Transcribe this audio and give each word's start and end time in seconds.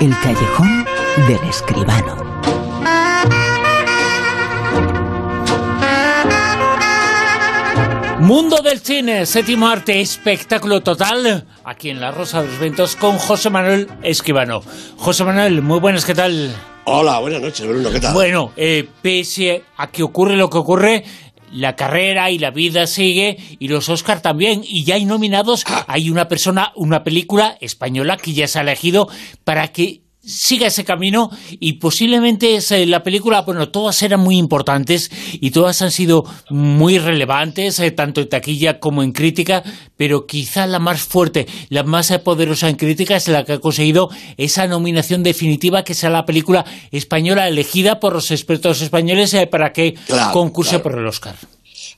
El 0.00 0.18
callejón 0.22 0.86
del 1.28 1.46
escribano. 1.46 2.16
Mundo 8.20 8.62
del 8.62 8.80
cine, 8.80 9.26
séptimo 9.26 9.68
arte, 9.68 10.00
espectáculo 10.00 10.80
total, 10.82 11.46
aquí 11.64 11.90
en 11.90 12.00
La 12.00 12.12
Rosa 12.12 12.40
de 12.40 12.48
los 12.48 12.58
Ventos 12.58 12.96
con 12.96 13.18
José 13.18 13.50
Manuel 13.50 13.88
Escribano. 14.02 14.62
José 14.96 15.24
Manuel, 15.24 15.60
muy 15.60 15.80
buenas, 15.80 16.06
¿qué 16.06 16.14
tal? 16.14 16.50
Hola, 16.84 17.18
buenas 17.18 17.42
noches, 17.42 17.66
Bruno, 17.68 17.90
¿qué 17.90 18.00
tal? 18.00 18.14
Bueno, 18.14 18.52
eh, 18.56 18.88
pese 19.02 19.64
a 19.76 19.88
que 19.88 20.02
ocurre 20.02 20.34
lo 20.34 20.48
que 20.48 20.56
ocurre, 20.56 21.04
la 21.52 21.76
carrera 21.76 22.30
y 22.30 22.38
la 22.38 22.50
vida 22.50 22.86
sigue 22.86 23.36
y 23.58 23.68
los 23.68 23.88
Oscar 23.88 24.20
también 24.22 24.62
y 24.64 24.84
ya 24.84 24.94
hay 24.96 25.04
nominados 25.04 25.64
Ah. 25.66 25.84
hay 25.88 26.10
una 26.10 26.28
persona 26.28 26.72
una 26.76 27.02
película 27.04 27.56
española 27.60 28.16
que 28.16 28.32
ya 28.32 28.46
se 28.48 28.58
ha 28.58 28.62
elegido 28.62 29.08
para 29.44 29.68
que 29.68 30.02
siga 30.22 30.66
ese 30.66 30.84
camino 30.84 31.30
y 31.58 31.74
posiblemente 31.74 32.56
es 32.56 32.70
eh, 32.72 32.86
la 32.86 33.02
película, 33.02 33.42
bueno, 33.42 33.70
todas 33.70 34.02
eran 34.02 34.20
muy 34.20 34.36
importantes 34.36 35.10
y 35.34 35.50
todas 35.50 35.80
han 35.82 35.90
sido 35.90 36.24
muy 36.50 36.98
relevantes, 36.98 37.78
eh, 37.80 37.90
tanto 37.90 38.20
en 38.20 38.28
taquilla 38.28 38.78
como 38.78 39.02
en 39.02 39.12
crítica, 39.12 39.62
pero 39.96 40.26
quizá 40.26 40.66
la 40.66 40.78
más 40.78 41.00
fuerte, 41.00 41.46
la 41.68 41.84
más 41.84 42.16
poderosa 42.18 42.68
en 42.68 42.76
crítica 42.76 43.16
es 43.16 43.28
la 43.28 43.44
que 43.44 43.54
ha 43.54 43.58
conseguido 43.58 44.08
esa 44.36 44.66
nominación 44.66 45.22
definitiva 45.22 45.84
que 45.84 45.94
sea 45.94 46.10
la 46.10 46.24
película 46.24 46.64
española 46.90 47.48
elegida 47.48 48.00
por 48.00 48.12
los 48.14 48.30
expertos 48.30 48.82
españoles 48.82 49.32
eh, 49.34 49.46
para 49.46 49.72
que 49.72 49.94
Claro, 50.06 50.32
concurse 50.32 50.70
claro. 50.70 50.82
por 50.82 50.98
el 50.98 51.06
Oscar. 51.06 51.36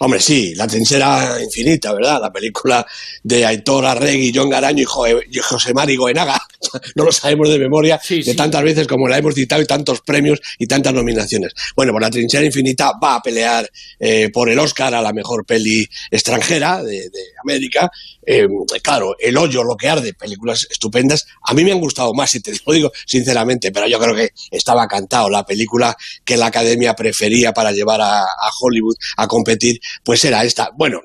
Hombre, 0.04 0.18
sí, 0.20 0.52
La 0.56 0.66
trinchera 0.66 1.38
infinita, 1.40 1.92
¿verdad? 1.92 2.18
La 2.20 2.32
película 2.32 2.84
de 3.22 3.46
Aitor 3.46 3.86
Arregui, 3.86 4.32
John 4.34 4.48
Garaño 4.50 4.82
y, 4.82 4.84
Jo- 4.84 5.06
y 5.06 5.38
José 5.38 5.72
Mari 5.72 5.94
Goenaga. 5.96 6.40
No 6.94 7.04
lo 7.04 7.10
sabemos 7.12 7.48
de 7.48 7.58
memoria 7.58 8.00
Sí, 8.02 8.18
de 8.22 8.30
sí. 8.32 8.36
tantas 8.36 8.62
veces 8.62 8.86
como 8.86 9.08
la 9.08 9.18
hemos 9.18 9.34
citado 9.34 9.60
y 9.60 9.66
tantos 9.66 10.00
premios 10.00 10.40
y 10.58 10.66
tantas 10.68 10.92
nominaciones. 10.94 11.52
Bueno, 11.74 11.92
pues 11.92 12.02
La 12.02 12.10
trinchera 12.10 12.44
infinita 12.46 12.92
va 13.02 13.16
a 13.16 13.20
pelear 13.22 13.68
eh, 13.98 14.30
por 14.32 14.48
el 14.48 14.58
Oscar 14.60 14.94
a 14.94 15.02
la 15.02 15.12
mejor 15.12 15.44
peli 15.44 15.86
extranjera 16.10 16.82
de, 16.82 17.10
de 17.10 17.20
América. 17.42 17.90
Eh, 18.24 18.46
claro, 18.80 19.16
El 19.18 19.36
hoyo, 19.36 19.64
lo 19.64 19.76
que 19.76 19.88
arde, 19.88 20.14
películas 20.14 20.66
estupendas. 20.70 21.26
A 21.42 21.52
mí 21.54 21.64
me 21.64 21.72
han 21.72 21.80
gustado 21.80 22.14
más, 22.14 22.30
si 22.30 22.40
te 22.40 22.52
lo 22.66 22.72
digo 22.72 22.92
sinceramente, 23.06 23.72
pero 23.72 23.88
yo 23.88 23.98
creo 23.98 24.14
que 24.14 24.30
estaba 24.50 24.86
cantado. 24.86 25.28
La 25.28 25.44
película 25.44 25.96
que 26.24 26.36
la 26.36 26.46
academia 26.46 26.94
prefería 26.94 27.52
para 27.52 27.72
llevar 27.72 28.00
a, 28.00 28.20
a 28.22 28.50
Hollywood 28.60 28.94
a 29.16 29.26
competir, 29.26 29.80
pues 30.04 30.24
era 30.24 30.44
esta. 30.44 30.70
Bueno, 30.76 31.00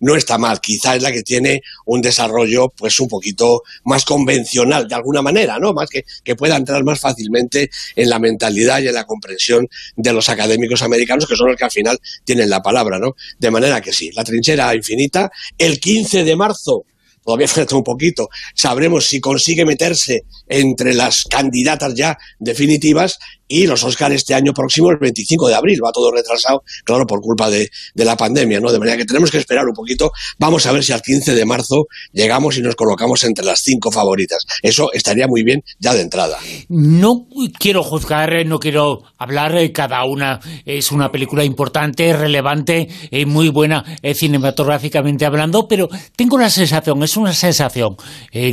no 0.00 0.16
está 0.16 0.38
mal, 0.38 0.60
quizá 0.60 0.96
es 0.96 1.02
la 1.02 1.12
que 1.12 1.22
tiene 1.22 1.62
un 1.86 2.00
desarrollo 2.00 2.68
pues 2.70 2.98
un 3.00 3.08
poquito 3.08 3.62
más 3.84 4.04
convencional, 4.04 4.88
de 4.88 4.94
alguna 4.94 5.22
manera, 5.22 5.58
¿no? 5.58 5.72
Más 5.72 5.88
que, 5.88 6.04
que 6.24 6.36
pueda 6.36 6.56
entrar 6.56 6.82
más 6.84 7.00
fácilmente 7.00 7.70
en 7.96 8.10
la 8.10 8.18
mentalidad 8.18 8.80
y 8.80 8.88
en 8.88 8.94
la 8.94 9.04
comprensión 9.04 9.68
de 9.96 10.12
los 10.12 10.28
académicos 10.28 10.82
americanos, 10.82 11.26
que 11.26 11.36
son 11.36 11.48
los 11.48 11.56
que 11.56 11.64
al 11.64 11.70
final 11.70 11.98
tienen 12.24 12.50
la 12.50 12.60
palabra, 12.60 12.98
¿no? 12.98 13.14
De 13.38 13.50
manera 13.50 13.80
que 13.80 13.92
sí, 13.92 14.10
la 14.12 14.24
trinchera 14.24 14.74
infinita, 14.74 15.30
el 15.58 15.78
15 15.78 16.24
de 16.24 16.36
marzo, 16.36 16.84
todavía 17.24 17.48
falta 17.48 17.76
un 17.76 17.84
poquito, 17.84 18.28
sabremos 18.54 19.06
si 19.06 19.20
consigue 19.20 19.64
meterse 19.64 20.22
entre 20.48 20.94
las 20.94 21.24
candidatas 21.24 21.94
ya 21.94 22.18
definitivas 22.38 23.18
y 23.52 23.66
los 23.66 23.84
Oscars 23.84 24.14
este 24.14 24.34
año 24.34 24.52
próximo, 24.52 24.90
el 24.90 24.98
25 24.98 25.48
de 25.48 25.54
abril, 25.54 25.80
va 25.84 25.92
todo 25.92 26.10
retrasado, 26.10 26.62
claro, 26.84 27.06
por 27.06 27.20
culpa 27.20 27.50
de, 27.50 27.70
de 27.94 28.04
la 28.04 28.16
pandemia, 28.16 28.60
¿no? 28.60 28.72
De 28.72 28.78
manera 28.78 28.96
que 28.96 29.04
tenemos 29.04 29.30
que 29.30 29.38
esperar 29.38 29.66
un 29.66 29.74
poquito, 29.74 30.10
vamos 30.38 30.66
a 30.66 30.72
ver 30.72 30.82
si 30.82 30.92
al 30.92 31.02
15 31.02 31.34
de 31.34 31.44
marzo 31.44 31.86
llegamos 32.12 32.56
y 32.56 32.62
nos 32.62 32.76
colocamos 32.76 33.22
entre 33.24 33.44
las 33.44 33.60
cinco 33.60 33.90
favoritas. 33.90 34.44
Eso 34.62 34.90
estaría 34.92 35.26
muy 35.26 35.42
bien 35.42 35.62
ya 35.78 35.94
de 35.94 36.00
entrada. 36.00 36.38
No 36.68 37.26
quiero 37.58 37.82
juzgar, 37.82 38.32
eh, 38.32 38.44
no 38.44 38.58
quiero 38.58 39.02
hablar, 39.18 39.56
eh, 39.56 39.72
cada 39.72 40.04
una 40.04 40.40
es 40.64 40.92
una 40.92 41.10
película 41.10 41.44
importante, 41.44 42.12
relevante, 42.12 42.88
eh, 43.10 43.26
muy 43.26 43.48
buena 43.48 43.84
cinematográficamente 44.14 45.26
hablando, 45.26 45.68
pero 45.68 45.88
tengo 46.16 46.38
la 46.38 46.50
sensación, 46.50 47.02
es 47.02 47.16
una 47.16 47.32
sensación, 47.32 47.96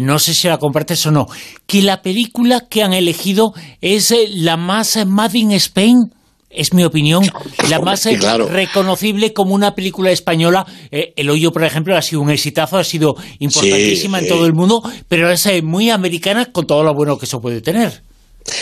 no 0.02 0.20
sé 0.20 0.34
si 0.34 0.48
la 0.48 0.58
compartes 0.58 1.06
o 1.06 1.12
no, 1.12 1.28
que 1.66 1.82
la 1.82 2.02
película 2.02 2.66
que 2.70 2.84
han 2.84 2.94
elegido 2.94 3.54
es 3.82 4.14
la 4.30 4.58
más 4.58 4.89
eh, 4.98 5.06
Made 5.06 5.38
in 5.38 5.52
Spain. 5.54 6.12
Es 6.52 6.74
mi 6.74 6.84
opinión, 6.84 7.24
la 7.70 7.80
más 7.80 8.08
eh, 8.08 8.18
claro. 8.18 8.48
reconocible 8.48 9.34
como 9.34 9.54
una 9.54 9.76
película 9.76 10.10
española. 10.10 10.66
Eh, 10.90 11.14
el 11.16 11.30
Hoyo, 11.30 11.52
por 11.52 11.64
ejemplo, 11.64 11.96
ha 11.96 12.02
sido 12.02 12.22
un 12.22 12.32
exitazo, 12.32 12.78
ha 12.78 12.84
sido 12.84 13.16
importantísima 13.38 14.18
en 14.18 14.28
todo 14.28 14.48
el 14.48 14.54
mundo, 14.54 14.82
pero 15.08 15.30
es 15.30 15.46
eh, 15.46 15.62
muy 15.62 15.92
americana 15.92 16.48
con 16.52 16.66
todo 16.66 16.84
lo 16.84 16.96
bueno 16.96 17.20
que 17.20 17.26
eso 17.26 17.40
puede 17.40 17.62
tener. 17.62 18.02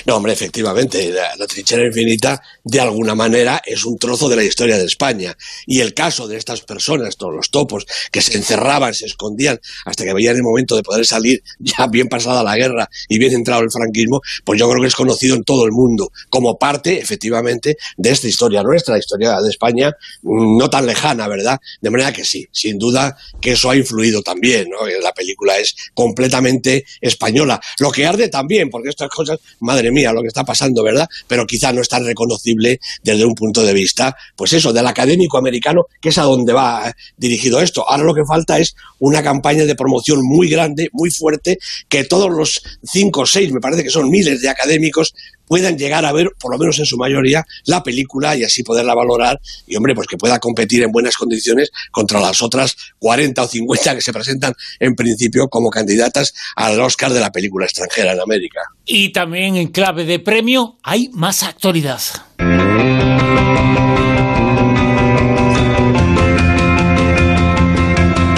No, 0.06 0.18
hombre, 0.18 0.34
efectivamente, 0.34 1.12
la, 1.12 1.48
trinchera 1.48 1.86
infinita, 1.86 2.42
de 2.64 2.80
alguna 2.80 3.16
manera, 3.16 3.62
es 3.66 3.86
un 3.86 3.98
trozo 3.98 4.30
de 4.30 4.36
la 4.36 4.44
historia 4.44 4.78
de 4.78 4.86
España. 4.86 5.36
Y 5.66 5.80
el 5.80 5.94
caso 5.94 6.28
de 6.28 6.38
estas 6.38 6.62
personas, 6.62 7.18
todos 7.18 7.34
los 7.34 7.50
topos, 7.50 7.86
que 8.12 8.22
se 8.22 8.38
encerraban, 8.38 8.94
se 8.94 9.06
escondían, 9.06 9.60
hasta 9.86 10.04
que 10.04 10.14
veían 10.14 10.36
el 10.36 10.44
momento 10.44 10.76
de 10.76 10.84
poder 10.84 11.06
salir, 11.06 11.44
ya 11.60 11.88
bien 11.88 12.08
pasada 12.08 12.44
la 12.44 12.56
guerra 12.56 12.90
y 13.08 13.18
bien 13.18 13.34
entrado 13.34 13.62
el 13.62 13.72
franquismo, 13.72 14.22
pues 14.44 14.60
yo 14.60 14.70
creo 14.70 14.82
que 14.82 14.88
es 14.88 14.96
conocido 14.96 15.36
en 15.36 15.44
todo 15.44 15.66
el 15.66 15.72
mundo, 15.72 16.12
como 16.30 16.58
parte, 16.58 17.00
efectivamente, 17.00 17.78
de 17.96 18.10
esta 18.10 18.28
historia 18.28 18.64
nuestra, 18.64 18.98
historia 18.98 19.40
de 19.42 19.50
España, 19.50 19.92
mm, 20.22 20.58
no 20.58 20.70
tan 20.70 20.86
lejana, 20.86 21.28
¿verdad? 21.28 21.60
De 21.82 21.90
manera 21.90 22.14
que 22.14 22.26
sí, 22.26 22.48
sin 22.52 22.78
duda 22.78 23.18
que 23.42 23.52
eso 23.52 23.70
ha 23.70 23.76
influido 23.76 24.22
también, 24.22 24.70
¿no? 24.70 24.86
La 25.02 25.14
película 25.14 25.58
es 25.58 25.76
completamente 25.94 26.86
española. 27.02 27.60
Lo 27.80 27.92
que 27.92 28.06
arde 28.06 28.30
también, 28.30 28.70
porque 28.70 28.90
estas 28.90 29.10
cosas, 29.10 29.40
madre 29.60 29.77
mía, 29.92 30.14
lo 30.14 30.22
que 30.22 30.28
está 30.28 30.44
pasando, 30.44 30.84
¿verdad? 30.84 31.08
Pero 31.28 31.46
quizá 31.46 31.72
no 31.72 31.82
es 31.82 31.90
tan 31.90 32.06
reconocible 32.06 32.80
desde 33.04 33.26
un 33.26 33.34
punto 33.34 33.64
de 33.64 33.74
vista, 33.74 34.16
pues 34.36 34.54
eso, 34.54 34.74
del 34.74 34.88
académico 34.88 35.38
americano, 35.38 35.86
que 36.02 36.10
es 36.10 36.18
a 36.18 36.24
donde 36.24 36.54
va 36.54 36.90
eh, 36.90 36.94
dirigido 37.18 37.62
esto. 37.62 37.90
Ahora 37.90 38.04
lo 38.04 38.14
que 38.14 38.26
falta 38.26 38.60
es 38.60 38.76
una 39.00 39.24
campaña 39.24 39.66
de 39.66 39.76
promoción 39.76 40.20
muy 40.24 40.50
grande, 40.50 40.90
muy 40.92 41.10
fuerte, 41.10 41.58
que 41.88 42.04
todos 42.04 42.30
los 42.30 42.62
cinco 42.84 43.22
o 43.22 43.26
seis, 43.26 43.52
me 43.52 43.60
parece 43.60 43.84
que 43.84 43.90
son 43.90 44.10
miles 44.10 44.42
de 44.42 44.50
académicos, 44.50 45.14
puedan 45.48 45.78
llegar 45.78 46.06
a 46.06 46.12
ver, 46.12 46.32
por 46.40 46.52
lo 46.52 46.58
menos 46.58 46.78
en 46.80 46.86
su 46.86 46.98
mayoría, 46.98 47.46
la 47.66 47.82
película 47.84 48.36
y 48.36 48.44
así 48.44 48.64
poderla 48.64 48.94
valorar 48.94 49.40
y, 49.66 49.76
hombre, 49.76 49.96
pues 49.96 50.08
que 50.08 50.18
pueda 50.18 50.40
competir 50.40 50.84
en 50.84 50.92
buenas 50.92 51.16
condiciones 51.16 51.72
contra 51.92 52.20
las 52.20 52.42
otras 52.42 52.76
40 53.00 53.42
o 53.42 53.48
50 53.48 53.96
que 53.96 54.02
se 54.02 54.14
presentan 54.14 54.54
en 54.80 54.96
principio 54.96 55.48
como 55.48 55.70
candidatas 55.70 56.34
al 56.56 56.80
Oscar 56.80 57.14
de 57.14 57.20
la 57.20 57.32
película 57.32 57.66
extranjera 57.66 58.14
en 58.14 58.20
América. 58.20 58.62
Y 58.86 59.12
también 59.12 59.56
en 59.56 59.68
clave 59.68 60.06
de 60.06 60.20
premio 60.20 60.78
hay 60.84 61.10
más 61.14 61.44
actualidad. 61.44 62.02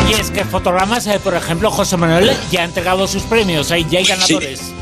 Y 0.10 0.14
es 0.14 0.32
que 0.32 0.44
Fotogramas, 0.46 1.08
por 1.24 1.36
ejemplo, 1.36 1.72
José 1.72 1.98
Manuel 1.98 2.32
ya 2.52 2.62
ha 2.62 2.66
entregado 2.66 3.08
sus 3.08 3.24
premios, 3.24 3.72
ahí 3.72 3.86
ya 3.90 4.00
hay 4.00 4.06
ganadores. 4.06 4.74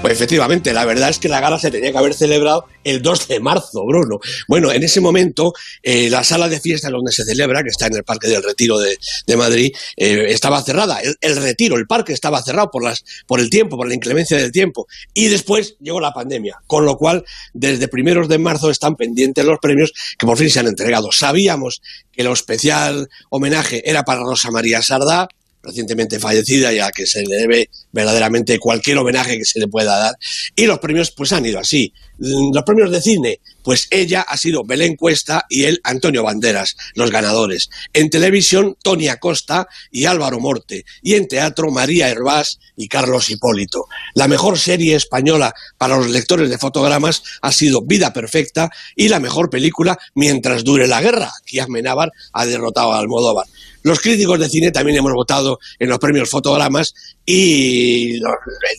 Pues 0.00 0.14
efectivamente, 0.14 0.72
la 0.72 0.86
verdad 0.86 1.10
es 1.10 1.18
que 1.18 1.28
la 1.28 1.40
gala 1.40 1.58
se 1.58 1.70
tenía 1.70 1.92
que 1.92 1.98
haber 1.98 2.14
celebrado 2.14 2.66
el 2.82 3.02
2 3.02 3.28
de 3.28 3.40
marzo, 3.40 3.84
Bruno. 3.84 4.18
Bueno, 4.48 4.72
en 4.72 4.82
ese 4.82 5.00
momento, 5.00 5.52
eh, 5.82 6.08
la 6.08 6.24
sala 6.24 6.48
de 6.48 6.60
fiesta 6.60 6.88
donde 6.88 7.12
se 7.12 7.24
celebra, 7.24 7.62
que 7.62 7.68
está 7.68 7.86
en 7.86 7.96
el 7.96 8.04
Parque 8.04 8.28
del 8.28 8.42
Retiro 8.42 8.78
de, 8.78 9.36
Madrid, 9.36 9.70
eh, 9.96 10.26
estaba 10.28 10.62
cerrada. 10.62 11.00
El, 11.00 11.14
el 11.20 11.36
retiro, 11.36 11.76
el 11.76 11.86
parque 11.86 12.12
estaba 12.12 12.42
cerrado 12.42 12.70
por, 12.70 12.82
las, 12.82 13.04
por 13.26 13.40
el 13.40 13.50
tiempo, 13.50 13.76
por 13.76 13.88
la 13.88 13.94
inclemencia 13.94 14.38
del 14.38 14.50
tiempo. 14.50 14.86
Y 15.12 15.28
después 15.28 15.76
llegó 15.80 16.00
la 16.00 16.12
pandemia, 16.12 16.62
con 16.66 16.86
lo 16.86 16.96
cual, 16.96 17.24
desde 17.52 17.88
primeros 17.88 18.28
de 18.28 18.38
marzo 18.38 18.70
están 18.70 18.96
pendientes 18.96 19.44
los 19.44 19.58
premios 19.60 19.92
que 20.18 20.26
por 20.26 20.38
fin 20.38 20.50
se 20.50 20.60
han 20.60 20.68
entregado. 20.68 21.12
Sabíamos 21.12 21.82
que 22.12 22.24
lo 22.24 22.32
especial 22.32 23.08
homenaje 23.28 23.88
era 23.88 24.04
para 24.04 24.20
Rosa 24.20 24.50
María 24.50 24.82
Sardá, 24.82 25.28
recientemente 25.62 26.18
fallecida 26.18 26.72
y 26.72 26.78
a 26.78 26.90
que 26.90 27.06
se 27.06 27.22
le 27.22 27.36
debe 27.36 27.70
verdaderamente 27.92 28.58
cualquier 28.58 28.98
homenaje 28.98 29.38
que 29.38 29.44
se 29.44 29.60
le 29.60 29.68
pueda 29.68 29.98
dar. 29.98 30.14
Y 30.56 30.66
los 30.66 30.78
premios 30.78 31.10
pues 31.10 31.32
han 31.32 31.46
ido 31.46 31.58
así. 31.58 31.92
Los 32.18 32.64
premios 32.64 32.90
de 32.90 33.00
cine, 33.00 33.40
pues 33.62 33.88
ella 33.90 34.22
ha 34.22 34.36
sido 34.36 34.64
Belén 34.64 34.96
Cuesta 34.96 35.46
y 35.48 35.64
él 35.64 35.80
Antonio 35.84 36.22
Banderas, 36.22 36.76
los 36.94 37.10
ganadores. 37.10 37.68
En 37.92 38.10
televisión, 38.10 38.76
Tony 38.82 39.08
Acosta 39.08 39.68
y 39.90 40.06
Álvaro 40.06 40.40
Morte. 40.40 40.84
Y 41.02 41.14
en 41.14 41.28
teatro, 41.28 41.70
María 41.70 42.08
Hervás 42.08 42.58
y 42.76 42.88
Carlos 42.88 43.30
Hipólito. 43.30 43.86
La 44.14 44.28
mejor 44.28 44.58
serie 44.58 44.94
española 44.94 45.54
para 45.78 45.96
los 45.96 46.10
lectores 46.10 46.50
de 46.50 46.58
fotogramas 46.58 47.22
ha 47.42 47.52
sido 47.52 47.82
Vida 47.82 48.12
Perfecta 48.12 48.70
y 48.96 49.08
la 49.08 49.20
mejor 49.20 49.50
película 49.50 49.98
Mientras 50.14 50.64
dure 50.64 50.86
la 50.86 51.00
guerra, 51.00 51.30
que 51.46 51.60
Amenábar 51.60 52.12
ha 52.32 52.46
derrotado 52.46 52.92
a 52.92 52.98
Almodóvar. 52.98 53.46
Los 53.82 54.00
críticos 54.00 54.38
de 54.38 54.48
cine 54.48 54.70
también 54.70 54.98
hemos 54.98 55.12
votado 55.12 55.58
en 55.78 55.88
los 55.88 55.98
premios 55.98 56.28
Fotogramas 56.28 56.94
y 57.24 58.16
el 58.16 58.22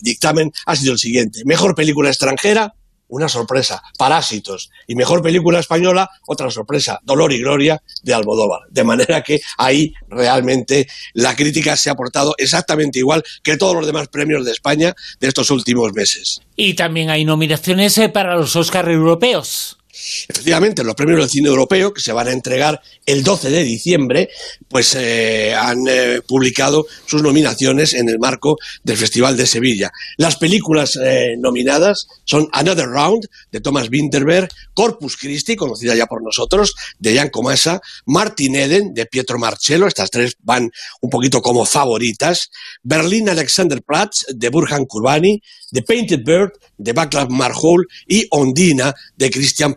dictamen 0.02 0.52
ha 0.66 0.76
sido 0.76 0.92
el 0.92 0.98
siguiente. 0.98 1.42
Mejor 1.44 1.74
película 1.74 2.10
extranjera, 2.10 2.74
una 3.12 3.28
sorpresa. 3.28 3.82
Parásitos. 3.98 4.70
Y 4.86 4.94
mejor 4.94 5.22
película 5.22 5.60
española, 5.60 6.08
otra 6.26 6.50
sorpresa. 6.50 6.98
Dolor 7.04 7.32
y 7.32 7.40
Gloria 7.40 7.82
de 8.02 8.14
Almodóvar. 8.14 8.62
De 8.70 8.84
manera 8.84 9.22
que 9.22 9.40
ahí 9.58 9.92
realmente 10.08 10.88
la 11.12 11.36
crítica 11.36 11.76
se 11.76 11.90
ha 11.90 11.94
portado 11.94 12.34
exactamente 12.38 12.98
igual 12.98 13.22
que 13.42 13.58
todos 13.58 13.74
los 13.74 13.86
demás 13.86 14.08
premios 14.08 14.46
de 14.46 14.52
España 14.52 14.94
de 15.20 15.28
estos 15.28 15.50
últimos 15.50 15.92
meses. 15.92 16.40
Y 16.56 16.72
también 16.74 17.10
hay 17.10 17.26
nominaciones 17.26 17.98
eh, 17.98 18.08
para 18.08 18.34
los 18.34 18.56
Oscar 18.56 18.88
europeos. 18.88 19.76
Efectivamente, 19.92 20.84
los 20.84 20.94
premios 20.94 21.20
del 21.20 21.28
cine 21.28 21.48
europeo, 21.48 21.92
que 21.92 22.00
se 22.00 22.12
van 22.12 22.28
a 22.28 22.32
entregar 22.32 22.80
el 23.04 23.22
12 23.22 23.50
de 23.50 23.62
diciembre, 23.62 24.30
pues 24.68 24.94
eh, 24.94 25.54
han 25.54 25.86
eh, 25.86 26.22
publicado 26.26 26.86
sus 27.06 27.22
nominaciones 27.22 27.92
en 27.92 28.08
el 28.08 28.18
marco 28.18 28.56
del 28.82 28.96
Festival 28.96 29.36
de 29.36 29.46
Sevilla. 29.46 29.90
Las 30.16 30.36
películas 30.36 30.98
eh, 31.02 31.34
nominadas 31.38 32.06
son 32.24 32.48
Another 32.52 32.86
Round, 32.86 33.26
de 33.50 33.60
Thomas 33.60 33.88
Winterberg, 33.90 34.48
Corpus 34.72 35.16
Christi, 35.16 35.56
conocida 35.56 35.94
ya 35.94 36.06
por 36.06 36.22
nosotros, 36.22 36.74
de 36.98 37.16
Jan 37.16 37.28
Comasa, 37.28 37.80
Martin 38.06 38.56
Eden, 38.56 38.94
de 38.94 39.04
Pietro 39.06 39.38
Marcello, 39.38 39.86
estas 39.86 40.10
tres 40.10 40.36
van 40.42 40.70
un 41.02 41.10
poquito 41.10 41.42
como 41.42 41.66
favoritas, 41.66 42.50
Berlín 42.82 43.28
Alexanderplatz, 43.28 44.24
de 44.34 44.48
Burhan 44.48 44.86
Kurbani, 44.86 45.42
The 45.72 45.82
Painted 45.82 46.20
Bird, 46.24 46.52
de 46.76 46.92
Václav 46.92 47.30
Marhul 47.30 47.86
y 48.06 48.26
Ondina, 48.30 48.94
de 49.16 49.30
Christian 49.30 49.74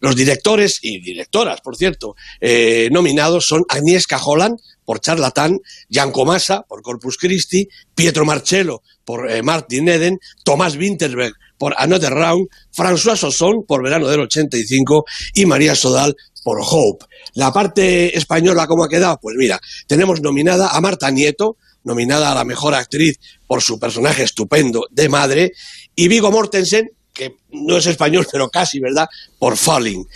Los 0.00 0.16
directores 0.16 0.78
y 0.82 1.00
directoras, 1.00 1.60
por 1.60 1.76
cierto, 1.76 2.14
eh, 2.40 2.88
nominados 2.92 3.46
son 3.46 3.64
Agnieszka 3.68 4.18
Holland 4.22 4.58
por 4.84 5.00
Charlatán, 5.00 5.58
Jan 5.90 6.12
Comasa 6.12 6.62
por 6.62 6.82
Corpus 6.82 7.16
Christi, 7.18 7.68
Pietro 7.94 8.24
Marcello 8.24 8.82
por 9.04 9.30
eh, 9.30 9.42
Martin 9.42 9.88
Eden, 9.88 10.18
Tomás 10.44 10.76
Winterberg 10.76 11.34
por 11.58 11.74
Another 11.78 12.12
Round, 12.12 12.48
François 12.74 13.16
Sosson 13.16 13.64
por 13.66 13.82
Verano 13.82 14.08
del 14.08 14.20
85 14.20 15.04
y 15.34 15.46
María 15.46 15.74
Sodal 15.74 16.14
por 16.44 16.58
Hope. 16.60 17.06
La 17.34 17.52
parte 17.52 18.16
española, 18.16 18.66
¿cómo 18.66 18.84
ha 18.84 18.88
quedado? 18.88 19.18
Pues 19.20 19.36
mira, 19.36 19.60
tenemos 19.86 20.20
nominada 20.20 20.68
a 20.68 20.80
Marta 20.80 21.10
Nieto, 21.10 21.56
nominada 21.82 22.32
a 22.32 22.34
la 22.34 22.44
mejor 22.44 22.74
actriz 22.74 23.18
por 23.46 23.62
su 23.62 23.78
personaje 23.78 24.22
estupendo 24.22 24.86
de 24.90 25.08
madre, 25.08 25.52
y 25.94 26.08
Vigo 26.08 26.30
Mortensen, 26.30 26.90
que 27.16 27.36
no 27.50 27.76
es 27.76 27.86
español, 27.86 28.26
pero 28.32 28.48
casi, 28.48 28.78
¿verdad?, 28.78 29.08
por 29.38 29.56
Falling. 29.56 30.06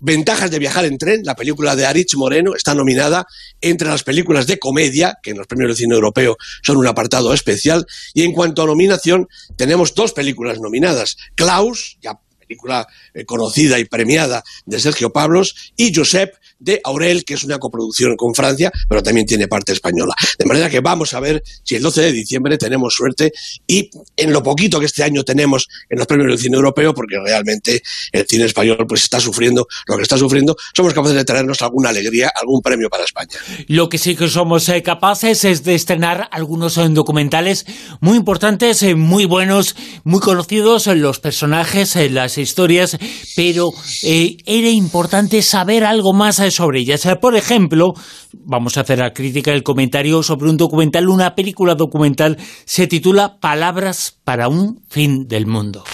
Ventajas 0.00 0.50
de 0.50 0.60
viajar 0.60 0.84
en 0.84 0.96
tren, 0.96 1.22
la 1.24 1.34
película 1.34 1.74
de 1.74 1.84
Arich 1.84 2.14
Moreno 2.14 2.54
está 2.54 2.74
nominada 2.74 3.26
entre 3.60 3.88
las 3.88 4.04
películas 4.04 4.46
de 4.46 4.58
comedia, 4.58 5.18
que 5.22 5.32
en 5.32 5.38
los 5.38 5.46
premios 5.48 5.70
de 5.70 5.76
cine 5.76 5.94
europeo 5.94 6.36
son 6.62 6.76
un 6.76 6.86
apartado 6.86 7.34
especial, 7.34 7.84
y 8.14 8.22
en 8.22 8.32
cuanto 8.32 8.62
a 8.62 8.66
nominación, 8.66 9.26
tenemos 9.56 9.94
dos 9.94 10.12
películas 10.12 10.60
nominadas. 10.60 11.16
Klaus, 11.34 11.98
ya 12.00 12.20
película 12.48 12.86
eh, 13.14 13.24
conocida 13.24 13.78
y 13.78 13.84
premiada 13.84 14.42
de 14.64 14.80
Sergio 14.80 15.12
Pablos, 15.12 15.72
y 15.76 15.94
Josep 15.94 16.34
de 16.58 16.80
Aurel, 16.84 17.24
que 17.24 17.34
es 17.34 17.44
una 17.44 17.58
coproducción 17.58 18.16
con 18.16 18.34
Francia, 18.34 18.72
pero 18.88 19.02
también 19.02 19.26
tiene 19.26 19.46
parte 19.46 19.72
española. 19.72 20.14
De 20.38 20.44
manera 20.44 20.68
que 20.68 20.80
vamos 20.80 21.14
a 21.14 21.20
ver 21.20 21.42
si 21.62 21.76
el 21.76 21.82
12 21.82 22.02
de 22.02 22.12
diciembre 22.12 22.58
tenemos 22.58 22.94
suerte 22.94 23.32
y 23.66 23.90
en 24.16 24.32
lo 24.32 24.42
poquito 24.42 24.80
que 24.80 24.86
este 24.86 25.02
año 25.04 25.22
tenemos 25.24 25.68
en 25.88 25.98
los 25.98 26.06
premios 26.06 26.28
del 26.28 26.38
cine 26.38 26.56
europeo, 26.56 26.94
porque 26.94 27.16
realmente 27.22 27.82
el 28.12 28.26
cine 28.26 28.44
español 28.44 28.86
pues 28.88 29.04
está 29.04 29.20
sufriendo 29.20 29.66
lo 29.86 29.96
que 29.96 30.02
está 30.02 30.16
sufriendo, 30.16 30.56
somos 30.74 30.94
capaces 30.94 31.16
de 31.16 31.24
traernos 31.24 31.62
alguna 31.62 31.90
alegría, 31.90 32.32
algún 32.34 32.60
premio 32.62 32.88
para 32.88 33.04
España. 33.04 33.38
Lo 33.66 33.88
que 33.88 33.98
sí 33.98 34.16
que 34.16 34.28
somos 34.28 34.68
eh, 34.68 34.82
capaces 34.82 35.44
es 35.44 35.64
de 35.64 35.74
estrenar 35.74 36.28
algunos 36.32 36.76
eh, 36.78 36.88
documentales 36.88 37.66
muy 38.00 38.16
importantes, 38.16 38.82
muy 38.96 39.24
buenos, 39.24 39.76
muy 40.04 40.20
conocidos, 40.20 40.86
los 40.86 41.20
personajes, 41.20 41.96
las 42.10 42.37
historias, 42.38 42.98
pero 43.36 43.70
eh, 44.04 44.36
era 44.46 44.68
importante 44.68 45.42
saber 45.42 45.84
algo 45.84 46.12
más 46.12 46.38
eh, 46.40 46.50
sobre 46.50 46.80
ellas. 46.80 47.04
Eh, 47.06 47.16
por 47.16 47.36
ejemplo, 47.36 47.94
vamos 48.32 48.76
a 48.76 48.82
hacer 48.82 48.98
la 48.98 49.12
crítica, 49.12 49.52
el 49.52 49.62
comentario 49.62 50.22
sobre 50.22 50.50
un 50.50 50.56
documental, 50.56 51.08
una 51.08 51.34
película 51.34 51.74
documental, 51.74 52.38
se 52.64 52.86
titula 52.86 53.38
Palabras 53.40 54.18
para 54.24 54.48
un 54.48 54.80
fin 54.88 55.26
del 55.26 55.46
mundo. 55.46 55.84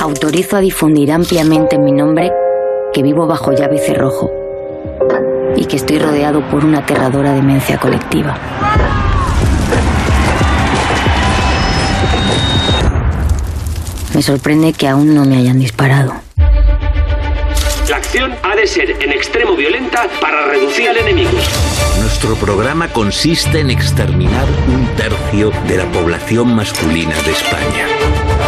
Autorizo 0.00 0.56
a 0.56 0.60
difundir 0.60 1.12
ampliamente 1.12 1.76
en 1.76 1.84
mi 1.84 1.92
nombre 1.92 2.30
que 2.92 3.02
vivo 3.02 3.26
bajo 3.26 3.52
llave 3.52 3.78
cerrojo 3.78 4.30
y 5.56 5.64
que 5.64 5.76
estoy 5.76 5.98
rodeado 5.98 6.40
por 6.50 6.64
una 6.64 6.80
aterradora 6.80 7.32
demencia 7.32 7.78
colectiva. 7.78 8.36
Me 14.14 14.22
sorprende 14.22 14.72
que 14.72 14.88
aún 14.88 15.14
no 15.14 15.24
me 15.24 15.38
hayan 15.38 15.58
disparado. 15.58 16.14
La 17.88 17.96
acción 17.96 18.34
ha 18.42 18.54
de 18.54 18.66
ser 18.66 18.90
en 19.02 19.12
extremo 19.12 19.56
violenta 19.56 20.06
para 20.20 20.46
reducir 20.46 20.88
al 20.88 20.98
enemigo. 20.98 21.30
Nuestro 22.00 22.34
programa 22.36 22.88
consiste 22.88 23.60
en 23.60 23.70
exterminar 23.70 24.46
un 24.68 24.86
tercio 24.96 25.50
de 25.66 25.78
la 25.78 25.90
población 25.92 26.54
masculina 26.54 27.14
de 27.22 27.32
España. 27.32 27.86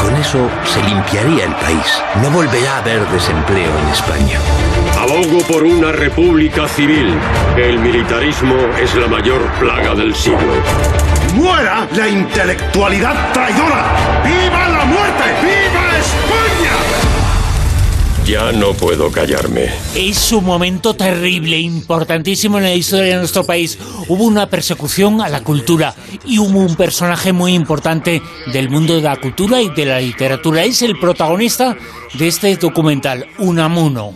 Con 0.05 0.15
eso 0.17 0.51
se 0.67 0.83
limpiaría 0.83 1.47
el 1.47 1.55
país. 1.55 2.03
No 2.21 2.29
volverá 2.31 2.75
a 2.75 2.79
haber 2.81 3.01
desempleo 3.09 3.71
en 3.79 3.89
España. 3.89 4.39
Abogo 4.99 5.39
por 5.49 5.65
una 5.65 5.93
república 5.93 6.69
civil. 6.69 7.19
El 7.57 7.79
militarismo 7.79 8.55
es 8.79 8.95
la 8.97 9.09
mayor 9.09 9.41
plaga 9.59 9.95
del 9.95 10.15
siglo. 10.15 10.53
¡Muera 11.33 11.89
la 11.97 12.07
intelectualidad 12.07 13.33
traidora! 13.33 13.87
¡Viva 14.23 14.69
la 14.69 14.85
muerte! 14.85 15.25
¡Viva! 15.43 15.64
Ya 18.27 18.53
no 18.53 18.73
puedo 18.73 19.13
callarme. 19.13 19.69
Es 19.95 20.33
un 20.33 20.47
momento 20.47 20.95
terrible, 20.95 21.59
importantísimo 21.59 22.57
en 22.57 22.65
la 22.65 22.75
historia 22.75 23.13
de 23.13 23.19
nuestro 23.19 23.45
país. 23.45 23.79
Hubo 24.09 24.25
una 24.25 24.49
persecución 24.49 25.21
a 25.21 25.29
la 25.29 25.45
cultura 25.45 25.95
y 26.25 26.39
hubo 26.39 26.61
un 26.61 26.75
personaje 26.75 27.35
muy 27.35 27.53
importante 27.53 28.23
del 28.51 28.71
mundo 28.71 28.95
de 28.95 29.03
la 29.03 29.21
cultura 29.21 29.61
y 29.61 29.69
de 29.69 29.85
la 29.85 30.01
literatura. 30.01 30.65
Es 30.65 30.81
el 30.81 30.99
protagonista 30.99 31.77
de 32.15 32.29
este 32.29 32.57
documental, 32.57 33.27
Unamuno. 33.41 34.15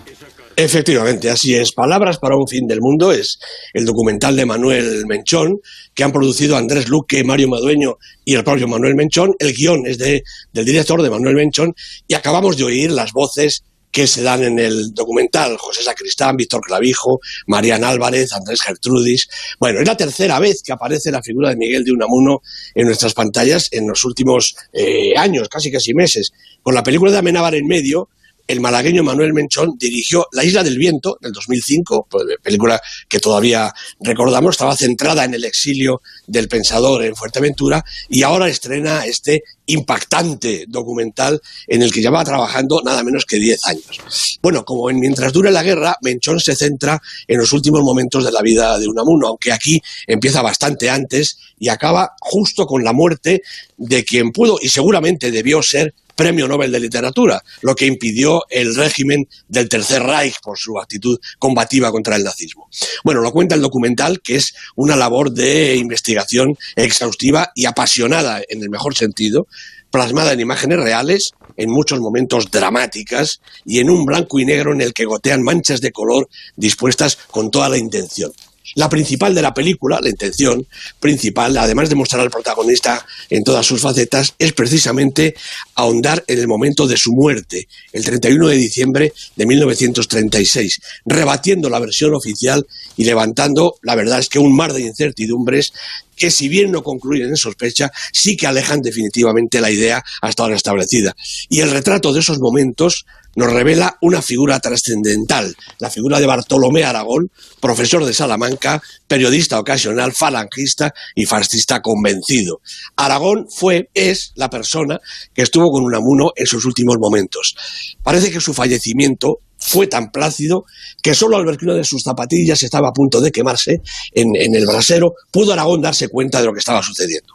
Efectivamente, 0.56 1.28
así 1.28 1.54
es. 1.54 1.72
Palabras 1.72 2.18
para 2.18 2.36
un 2.36 2.48
fin 2.48 2.66
del 2.66 2.80
mundo 2.80 3.12
es 3.12 3.38
el 3.74 3.84
documental 3.84 4.34
de 4.34 4.46
Manuel 4.46 5.04
Menchón, 5.06 5.60
que 5.94 6.02
han 6.02 6.12
producido 6.12 6.56
Andrés 6.56 6.88
Luque, 6.88 7.22
Mario 7.24 7.48
Madueño 7.48 7.98
y 8.24 8.34
el 8.34 8.42
propio 8.42 8.66
Manuel 8.66 8.96
Menchón. 8.96 9.34
El 9.38 9.52
guion 9.52 9.86
es 9.86 9.98
de, 9.98 10.24
del 10.52 10.64
director 10.64 11.00
de 11.02 11.10
Manuel 11.10 11.36
Menchón 11.36 11.74
y 12.08 12.14
acabamos 12.14 12.56
de 12.56 12.64
oír 12.64 12.90
las 12.90 13.12
voces 13.12 13.64
que 13.90 14.06
se 14.06 14.22
dan 14.22 14.44
en 14.44 14.58
el 14.58 14.92
documental. 14.94 15.56
José 15.56 15.82
Sacristán, 15.82 16.36
Víctor 16.36 16.60
Clavijo, 16.60 17.20
Marian 17.46 17.84
Álvarez, 17.84 18.32
Andrés 18.32 18.60
Gertrudis. 18.62 19.28
Bueno, 19.58 19.80
es 19.80 19.86
la 19.86 19.96
tercera 19.96 20.38
vez 20.38 20.62
que 20.62 20.72
aparece 20.72 21.10
la 21.10 21.22
figura 21.22 21.50
de 21.50 21.56
Miguel 21.56 21.84
de 21.84 21.92
Unamuno 21.92 22.42
en 22.74 22.86
nuestras 22.86 23.14
pantallas 23.14 23.68
en 23.72 23.88
los 23.88 24.04
últimos 24.04 24.56
eh, 24.72 25.16
años, 25.16 25.48
casi 25.48 25.70
casi 25.70 25.94
meses. 25.94 26.32
Con 26.62 26.74
la 26.74 26.82
película 26.82 27.10
de 27.10 27.18
Amenábar 27.18 27.54
en 27.54 27.66
medio, 27.66 28.08
el 28.48 28.60
malagueño 28.60 29.04
Manuel 29.04 29.34
Menchón 29.34 29.74
dirigió 29.78 30.26
La 30.32 30.42
Isla 30.42 30.64
del 30.64 30.78
Viento 30.78 31.18
del 31.20 31.32
2005, 31.32 32.08
pues, 32.10 32.24
película 32.42 32.80
que 33.06 33.20
todavía 33.20 33.72
recordamos, 34.00 34.54
estaba 34.54 34.74
centrada 34.74 35.24
en 35.24 35.34
el 35.34 35.44
exilio 35.44 36.00
del 36.26 36.48
pensador 36.48 37.04
en 37.04 37.14
Fuerteventura 37.14 37.84
y 38.08 38.22
ahora 38.22 38.48
estrena 38.48 39.04
este 39.04 39.42
impactante 39.66 40.64
documental 40.66 41.40
en 41.66 41.82
el 41.82 41.92
que 41.92 42.00
lleva 42.00 42.24
trabajando 42.24 42.80
nada 42.82 43.02
menos 43.02 43.26
que 43.26 43.36
10 43.36 43.66
años. 43.66 44.38
Bueno, 44.40 44.64
como 44.64 44.88
en 44.88 44.98
Mientras 44.98 45.32
dure 45.32 45.50
la 45.50 45.62
guerra, 45.62 45.96
Menchón 46.02 46.40
se 46.40 46.56
centra 46.56 47.00
en 47.26 47.38
los 47.38 47.52
últimos 47.52 47.82
momentos 47.82 48.24
de 48.24 48.32
la 48.32 48.40
vida 48.40 48.78
de 48.78 48.88
Unamuno, 48.88 49.28
aunque 49.28 49.52
aquí 49.52 49.80
empieza 50.06 50.40
bastante 50.40 50.88
antes 50.88 51.38
y 51.58 51.68
acaba 51.68 52.12
justo 52.20 52.66
con 52.66 52.82
la 52.82 52.94
muerte 52.94 53.42
de 53.76 54.04
quien 54.04 54.32
pudo 54.32 54.58
y 54.60 54.68
seguramente 54.68 55.30
debió 55.30 55.62
ser 55.62 55.94
Premio 56.18 56.48
Nobel 56.48 56.72
de 56.72 56.80
Literatura, 56.80 57.44
lo 57.62 57.76
que 57.76 57.86
impidió 57.86 58.42
el 58.50 58.74
régimen 58.74 59.28
del 59.46 59.68
Tercer 59.68 60.02
Reich 60.02 60.40
por 60.42 60.58
su 60.58 60.76
actitud 60.76 61.16
combativa 61.38 61.92
contra 61.92 62.16
el 62.16 62.24
nazismo. 62.24 62.68
Bueno, 63.04 63.20
lo 63.20 63.30
cuenta 63.30 63.54
el 63.54 63.62
documental, 63.62 64.20
que 64.20 64.34
es 64.34 64.52
una 64.74 64.96
labor 64.96 65.30
de 65.30 65.76
investigación 65.76 66.56
exhaustiva 66.74 67.52
y 67.54 67.66
apasionada 67.66 68.42
en 68.48 68.60
el 68.64 68.68
mejor 68.68 68.96
sentido, 68.96 69.46
plasmada 69.92 70.32
en 70.32 70.40
imágenes 70.40 70.80
reales, 70.80 71.30
en 71.56 71.70
muchos 71.70 72.00
momentos 72.00 72.50
dramáticas 72.50 73.40
y 73.64 73.78
en 73.78 73.88
un 73.88 74.04
blanco 74.04 74.40
y 74.40 74.44
negro 74.44 74.72
en 74.72 74.80
el 74.80 74.92
que 74.92 75.04
gotean 75.04 75.44
manchas 75.44 75.80
de 75.80 75.92
color 75.92 76.28
dispuestas 76.56 77.16
con 77.30 77.52
toda 77.52 77.68
la 77.68 77.78
intención. 77.78 78.32
La 78.78 78.88
principal 78.88 79.34
de 79.34 79.42
la 79.42 79.52
película, 79.52 79.98
la 80.00 80.08
intención 80.08 80.64
principal, 81.00 81.56
además 81.56 81.88
de 81.88 81.96
mostrar 81.96 82.20
al 82.20 82.30
protagonista 82.30 83.04
en 83.28 83.42
todas 83.42 83.66
sus 83.66 83.80
facetas, 83.80 84.36
es 84.38 84.52
precisamente 84.52 85.34
ahondar 85.74 86.22
en 86.28 86.38
el 86.38 86.46
momento 86.46 86.86
de 86.86 86.96
su 86.96 87.12
muerte, 87.12 87.66
el 87.92 88.04
31 88.04 88.46
de 88.46 88.54
diciembre 88.54 89.12
de 89.34 89.46
1936, 89.46 90.80
rebatiendo 91.06 91.68
la 91.68 91.80
versión 91.80 92.14
oficial 92.14 92.68
y 92.96 93.02
levantando, 93.02 93.74
la 93.82 93.96
verdad 93.96 94.20
es 94.20 94.28
que 94.28 94.38
un 94.38 94.54
mar 94.54 94.72
de 94.72 94.82
incertidumbres 94.82 95.72
que 96.18 96.30
si 96.30 96.48
bien 96.48 96.70
no 96.70 96.82
concluyen 96.82 97.28
en 97.28 97.36
sospecha, 97.36 97.90
sí 98.12 98.36
que 98.36 98.46
alejan 98.46 98.80
definitivamente 98.82 99.60
la 99.60 99.70
idea 99.70 100.02
hasta 100.20 100.42
ahora 100.42 100.56
establecida. 100.56 101.14
Y 101.48 101.60
el 101.60 101.70
retrato 101.70 102.12
de 102.12 102.20
esos 102.20 102.38
momentos 102.40 103.06
nos 103.36 103.52
revela 103.52 103.96
una 104.00 104.20
figura 104.20 104.58
trascendental, 104.58 105.54
la 105.78 105.90
figura 105.90 106.18
de 106.18 106.26
Bartolomé 106.26 106.82
Aragón, 106.82 107.30
profesor 107.60 108.04
de 108.04 108.12
Salamanca, 108.12 108.82
periodista 109.06 109.60
ocasional, 109.60 110.12
falangista 110.12 110.92
y 111.14 111.24
fascista 111.24 111.80
convencido. 111.80 112.60
Aragón 112.96 113.46
fue, 113.48 113.90
es 113.94 114.32
la 114.34 114.50
persona 114.50 114.98
que 115.32 115.42
estuvo 115.42 115.70
con 115.70 115.84
Unamuno 115.84 116.32
en 116.34 116.46
sus 116.46 116.64
últimos 116.64 116.96
momentos. 116.98 117.54
Parece 118.02 118.32
que 118.32 118.40
su 118.40 118.54
fallecimiento 118.54 119.38
fue 119.58 119.86
tan 119.86 120.10
plácido 120.10 120.64
que 121.02 121.14
solo 121.14 121.36
al 121.36 121.44
ver 121.44 121.56
que 121.56 121.64
una 121.64 121.74
de 121.74 121.84
sus 121.84 122.02
zapatillas 122.02 122.62
estaba 122.62 122.88
a 122.88 122.92
punto 122.92 123.20
de 123.20 123.32
quemarse 123.32 123.80
en, 124.12 124.34
en, 124.36 124.54
el 124.54 124.66
brasero, 124.66 125.14
pudo 125.30 125.52
Aragón 125.52 125.82
darse 125.82 126.08
cuenta 126.08 126.40
de 126.40 126.46
lo 126.46 126.52
que 126.52 126.60
estaba 126.60 126.82
sucediendo. 126.82 127.34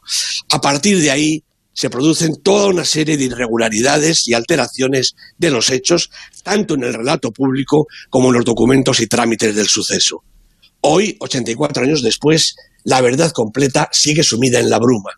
A 0.50 0.60
partir 0.62 1.02
de 1.02 1.12
ahí 1.12 1.44
se 1.74 1.90
producen 1.90 2.42
toda 2.42 2.68
una 2.68 2.86
serie 2.86 3.18
de 3.18 3.26
irregularidades 3.26 4.28
y 4.28 4.34
alteraciones 4.34 5.16
de 5.38 5.50
los 5.50 5.70
hechos, 5.70 6.10
tanto 6.44 6.76
en 6.76 6.84
el 6.84 6.94
relato 6.94 7.32
público 7.32 7.88
como 8.10 8.30
en 8.30 8.36
los 8.36 8.46
documentos 8.46 9.00
y 9.00 9.08
trámites 9.08 9.56
del 9.56 9.68
suceso. 9.68 10.24
Hoy, 10.82 11.18
84 11.20 11.84
años 11.84 12.04
después, 12.04 12.56
la 12.84 13.02
verdad 13.02 13.32
completa 13.32 13.90
sigue 13.92 14.24
sumida 14.24 14.60
en 14.60 14.70
la 14.70 14.80
bruma 14.80 15.12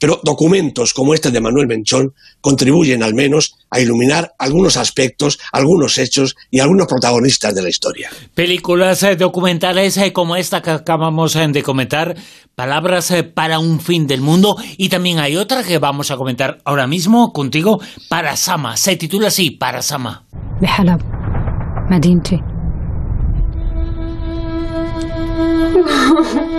pero 0.00 0.18
documentos 0.24 0.92
como 0.92 1.14
este 1.14 1.30
de 1.30 1.40
Manuel 1.40 1.68
Menchón 1.68 2.14
contribuyen 2.40 3.04
al 3.04 3.14
menos 3.14 3.54
a 3.70 3.78
iluminar 3.78 4.32
algunos 4.38 4.76
aspectos, 4.76 5.38
algunos 5.52 5.98
hechos 5.98 6.34
y 6.50 6.58
algunos 6.58 6.88
protagonistas 6.88 7.54
de 7.54 7.62
la 7.62 7.68
historia. 7.68 8.10
Películas 8.34 9.02
eh, 9.04 9.14
documentales 9.14 9.96
eh, 9.98 10.12
como 10.12 10.34
esta 10.34 10.62
que 10.62 10.70
acabamos 10.70 11.36
eh, 11.36 11.46
de 11.48 11.62
comentar, 11.62 12.16
Palabras 12.56 13.14
para 13.34 13.58
un 13.58 13.80
fin 13.80 14.06
del 14.06 14.20
mundo 14.20 14.56
y 14.76 14.90
también 14.90 15.18
hay 15.18 15.36
otra 15.36 15.62
que 15.62 15.78
vamos 15.78 16.10
a 16.10 16.16
comentar 16.16 16.58
ahora 16.64 16.86
mismo 16.86 17.32
contigo, 17.32 17.80
Para 18.10 18.36
Sama, 18.36 18.76
se 18.76 18.96
titula 18.96 19.28
así, 19.28 19.50
Para 19.50 19.80
Sama. 19.80 20.24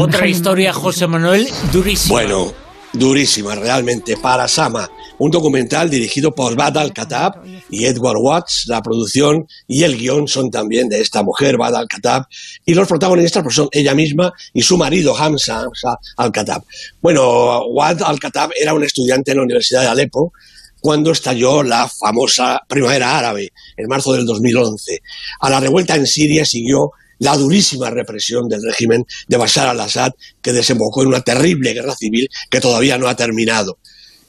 Otra 0.00 0.26
historia, 0.26 0.72
José 0.72 1.06
Manuel, 1.06 1.48
durísima. 1.72 2.14
Bueno, 2.14 2.54
durísima 2.92 3.54
realmente 3.54 4.16
para 4.16 4.48
Sama, 4.48 4.88
un 5.18 5.30
documental 5.30 5.90
dirigido 5.90 6.34
por 6.34 6.54
Badal 6.56 6.92
Katab 6.92 7.42
y 7.70 7.84
Edward 7.84 8.18
Watts. 8.18 8.64
La 8.68 8.80
producción 8.80 9.46
y 9.66 9.82
el 9.82 9.96
guion 9.96 10.28
son 10.28 10.50
también 10.50 10.88
de 10.88 11.00
esta 11.00 11.22
mujer, 11.22 11.56
Badal 11.56 11.88
Katab, 11.88 12.26
y 12.64 12.74
los 12.74 12.88
protagonistas 12.88 13.42
pues, 13.42 13.56
son 13.56 13.68
ella 13.72 13.94
misma 13.94 14.32
y 14.52 14.62
su 14.62 14.78
marido, 14.78 15.16
Hamza, 15.16 15.60
Hamza 15.60 15.98
Al-Katab. 16.16 16.62
Bueno, 17.00 17.66
Watts 17.66 18.02
Al-Katab 18.02 18.50
era 18.58 18.72
un 18.72 18.84
estudiante 18.84 19.32
en 19.32 19.38
la 19.38 19.42
Universidad 19.44 19.82
de 19.82 19.88
Alepo 19.88 20.32
cuando 20.80 21.10
estalló 21.10 21.62
la 21.62 21.88
famosa 21.88 22.60
primavera 22.68 23.18
árabe 23.18 23.52
en 23.76 23.88
marzo 23.88 24.12
del 24.12 24.24
2011. 24.24 25.02
A 25.40 25.50
la 25.50 25.58
revuelta 25.58 25.96
en 25.96 26.06
Siria 26.06 26.44
siguió 26.44 26.92
la 27.18 27.36
durísima 27.36 27.90
represión 27.90 28.48
del 28.48 28.62
régimen 28.62 29.04
de 29.28 29.36
Bashar 29.36 29.68
al-Assad, 29.68 30.12
que 30.42 30.52
desembocó 30.52 31.02
en 31.02 31.08
una 31.08 31.22
terrible 31.22 31.72
guerra 31.72 31.94
civil 31.94 32.28
que 32.50 32.60
todavía 32.60 32.98
no 32.98 33.08
ha 33.08 33.16
terminado. 33.16 33.78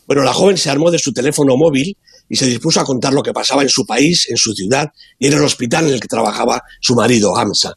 Bueno, 0.06 0.24
la 0.24 0.34
joven 0.34 0.58
se 0.58 0.70
armó 0.70 0.90
de 0.90 1.00
su 1.00 1.12
teléfono 1.12 1.58
móvil 1.58 1.98
y 2.30 2.36
se 2.36 2.46
dispuso 2.46 2.80
a 2.80 2.86
contar 2.86 3.14
lo 3.14 3.24
que 3.24 3.34
pasaba 3.34 3.62
en 3.62 3.70
su 3.70 3.86
país, 3.86 4.28
en 4.30 4.38
su 4.38 4.54
ciudad 4.54 4.88
y 5.20 5.28
en 5.28 5.34
el 5.34 5.44
hospital 5.44 5.88
en 5.88 5.94
el 5.94 6.00
que 6.00 6.08
trabajaba 6.08 6.62
su 6.80 6.96
marido, 6.96 7.36
Hamza. 7.36 7.74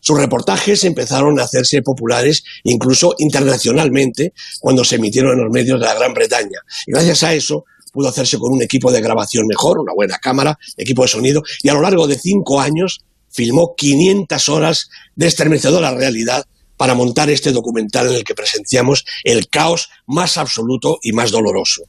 Sus 0.00 0.18
reportajes 0.18 0.82
empezaron 0.82 1.38
a 1.38 1.44
hacerse 1.44 1.80
populares 1.82 2.42
incluso 2.64 3.14
internacionalmente 3.18 4.32
cuando 4.60 4.84
se 4.84 4.96
emitieron 4.96 5.32
en 5.32 5.44
los 5.44 5.52
medios 5.52 5.78
de 5.78 5.86
la 5.86 5.94
Gran 5.94 6.12
Bretaña. 6.12 6.58
Y 6.86 6.92
gracias 6.92 7.22
a 7.22 7.34
eso 7.34 7.64
pudo 7.92 8.08
hacerse 8.08 8.38
con 8.38 8.52
un 8.52 8.62
equipo 8.62 8.90
de 8.90 9.00
grabación 9.00 9.46
mejor, 9.46 9.78
una 9.78 9.92
buena 9.94 10.18
cámara, 10.18 10.58
equipo 10.76 11.02
de 11.02 11.08
sonido, 11.08 11.42
y 11.62 11.68
a 11.68 11.74
lo 11.74 11.82
largo 11.82 12.06
de 12.06 12.18
cinco 12.18 12.60
años 12.60 13.04
filmó 13.32 13.74
500 13.76 14.48
horas 14.48 14.88
de 15.16 15.26
estremecedora 15.26 15.94
realidad 15.94 16.44
para 16.76 16.94
montar 16.94 17.30
este 17.30 17.52
documental 17.52 18.08
en 18.08 18.14
el 18.14 18.24
que 18.24 18.34
presenciamos 18.34 19.04
el 19.24 19.48
caos 19.48 19.88
más 20.06 20.36
absoluto 20.36 20.98
y 21.02 21.12
más 21.12 21.30
doloroso. 21.30 21.82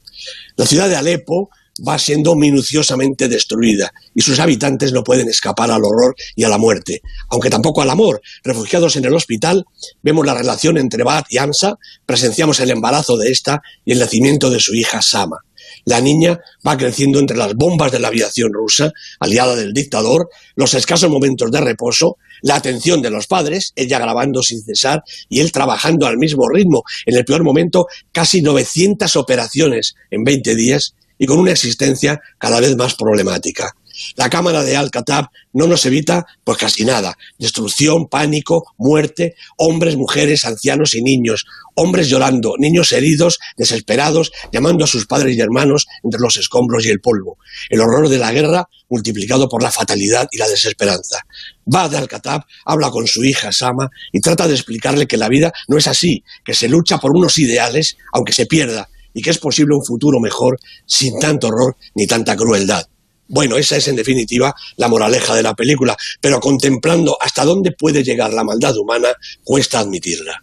La 0.56 0.66
ciudad 0.66 0.88
de 0.88 0.96
Alepo 0.96 1.50
va 1.86 1.98
siendo 1.98 2.36
minuciosamente 2.36 3.28
destruida 3.28 3.92
y 4.14 4.22
sus 4.22 4.38
habitantes 4.38 4.92
no 4.92 5.02
pueden 5.02 5.28
escapar 5.28 5.70
al 5.70 5.84
horror 5.84 6.14
y 6.36 6.44
a 6.44 6.48
la 6.48 6.58
muerte, 6.58 7.02
aunque 7.28 7.50
tampoco 7.50 7.82
al 7.82 7.90
amor. 7.90 8.20
Refugiados 8.42 8.96
en 8.96 9.04
el 9.04 9.14
hospital, 9.14 9.64
vemos 10.02 10.24
la 10.24 10.34
relación 10.34 10.78
entre 10.78 11.02
Bat 11.02 11.26
y 11.30 11.38
Amsa, 11.38 11.78
presenciamos 12.06 12.60
el 12.60 12.70
embarazo 12.70 13.16
de 13.16 13.30
esta 13.30 13.62
y 13.84 13.92
el 13.92 13.98
nacimiento 13.98 14.50
de 14.50 14.60
su 14.60 14.74
hija 14.74 15.02
Sama. 15.02 15.38
La 15.84 16.00
niña 16.00 16.40
va 16.66 16.76
creciendo 16.76 17.18
entre 17.18 17.36
las 17.36 17.54
bombas 17.54 17.92
de 17.92 17.98
la 17.98 18.08
aviación 18.08 18.52
rusa, 18.52 18.92
aliada 19.20 19.54
del 19.56 19.72
dictador, 19.72 20.28
los 20.56 20.74
escasos 20.74 21.10
momentos 21.10 21.50
de 21.50 21.60
reposo, 21.60 22.16
la 22.42 22.56
atención 22.56 23.02
de 23.02 23.10
los 23.10 23.26
padres, 23.26 23.72
ella 23.76 23.98
grabando 23.98 24.42
sin 24.42 24.62
cesar 24.62 25.02
y 25.28 25.40
él 25.40 25.52
trabajando 25.52 26.06
al 26.06 26.18
mismo 26.18 26.48
ritmo. 26.48 26.82
En 27.06 27.16
el 27.16 27.24
peor 27.24 27.44
momento, 27.44 27.86
casi 28.12 28.42
900 28.42 29.16
operaciones 29.16 29.94
en 30.10 30.24
20 30.24 30.54
días 30.54 30.94
y 31.18 31.26
con 31.26 31.38
una 31.38 31.52
existencia 31.52 32.20
cada 32.38 32.60
vez 32.60 32.76
más 32.76 32.94
problemática. 32.94 33.74
La 34.16 34.30
cámara 34.30 34.62
de 34.62 34.76
Al-Katab 34.76 35.26
no 35.52 35.66
nos 35.66 35.86
evita 35.86 36.26
pues 36.42 36.58
casi 36.58 36.84
nada. 36.84 37.16
Destrucción, 37.38 38.08
pánico, 38.08 38.64
muerte, 38.76 39.34
hombres, 39.56 39.96
mujeres, 39.96 40.44
ancianos 40.44 40.94
y 40.94 41.02
niños. 41.02 41.44
Hombres 41.76 42.08
llorando, 42.08 42.54
niños 42.58 42.92
heridos, 42.92 43.38
desesperados, 43.56 44.32
llamando 44.52 44.84
a 44.84 44.88
sus 44.88 45.06
padres 45.06 45.36
y 45.36 45.40
hermanos 45.40 45.86
entre 46.02 46.20
los 46.20 46.36
escombros 46.36 46.84
y 46.86 46.90
el 46.90 47.00
polvo. 47.00 47.38
El 47.70 47.80
horror 47.80 48.08
de 48.08 48.18
la 48.18 48.32
guerra 48.32 48.68
multiplicado 48.88 49.48
por 49.48 49.62
la 49.62 49.70
fatalidad 49.70 50.28
y 50.30 50.38
la 50.38 50.48
desesperanza. 50.48 51.20
Bad 51.64 51.94
Al-Katab 51.94 52.42
habla 52.64 52.90
con 52.90 53.06
su 53.06 53.24
hija 53.24 53.52
Sama 53.52 53.88
y 54.12 54.20
trata 54.20 54.46
de 54.46 54.54
explicarle 54.54 55.06
que 55.06 55.16
la 55.16 55.28
vida 55.28 55.52
no 55.68 55.78
es 55.78 55.86
así, 55.86 56.22
que 56.44 56.54
se 56.54 56.68
lucha 56.68 56.98
por 56.98 57.12
unos 57.12 57.38
ideales 57.38 57.96
aunque 58.12 58.32
se 58.32 58.46
pierda 58.46 58.88
y 59.12 59.22
que 59.22 59.30
es 59.30 59.38
posible 59.38 59.74
un 59.74 59.84
futuro 59.84 60.20
mejor 60.20 60.58
sin 60.86 61.18
tanto 61.18 61.48
horror 61.48 61.76
ni 61.94 62.06
tanta 62.06 62.36
crueldad. 62.36 62.86
Bueno, 63.28 63.56
esa 63.56 63.76
es 63.76 63.88
en 63.88 63.96
definitiva 63.96 64.54
la 64.76 64.88
moraleja 64.88 65.34
de 65.34 65.42
la 65.42 65.54
película, 65.54 65.96
pero 66.20 66.40
contemplando 66.40 67.16
hasta 67.20 67.44
dónde 67.44 67.72
puede 67.72 68.02
llegar 68.02 68.32
la 68.32 68.44
maldad 68.44 68.76
humana, 68.76 69.08
cuesta 69.42 69.78
admitirla. 69.78 70.42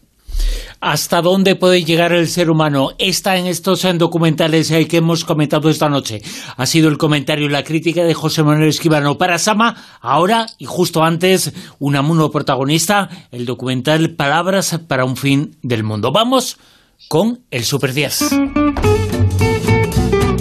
¿Hasta 0.80 1.22
dónde 1.22 1.56
puede 1.56 1.84
llegar 1.84 2.12
el 2.12 2.28
ser 2.28 2.50
humano? 2.50 2.94
Está 2.98 3.38
en 3.38 3.46
estos 3.46 3.86
documentales 4.00 4.74
que 4.90 4.98
hemos 4.98 5.24
comentado 5.24 5.70
esta 5.70 5.90
noche. 5.90 6.24
Ha 6.58 6.66
sido 6.66 6.90
el 6.90 6.98
comentario 6.98 7.46
y 7.46 7.50
la 7.50 7.64
crítica 7.64 8.04
de 8.04 8.16
José 8.16 8.42
Manuel 8.42 8.70
Esquivano 8.70 9.20
para 9.20 9.38
Sama. 9.38 10.00
Ahora, 10.02 10.48
y 10.58 10.66
justo 10.66 11.04
antes, 11.04 11.54
Unamuno 11.78 12.32
protagonista, 12.32 13.10
el 13.32 13.46
documental 13.46 14.16
Palabras 14.16 14.80
para 14.88 15.06
un 15.06 15.18
fin 15.18 15.56
del 15.62 15.84
mundo. 15.84 16.12
Vamos 16.12 16.58
con 17.08 17.42
el 17.52 17.64
Super 17.64 17.94
10. 17.94 19.11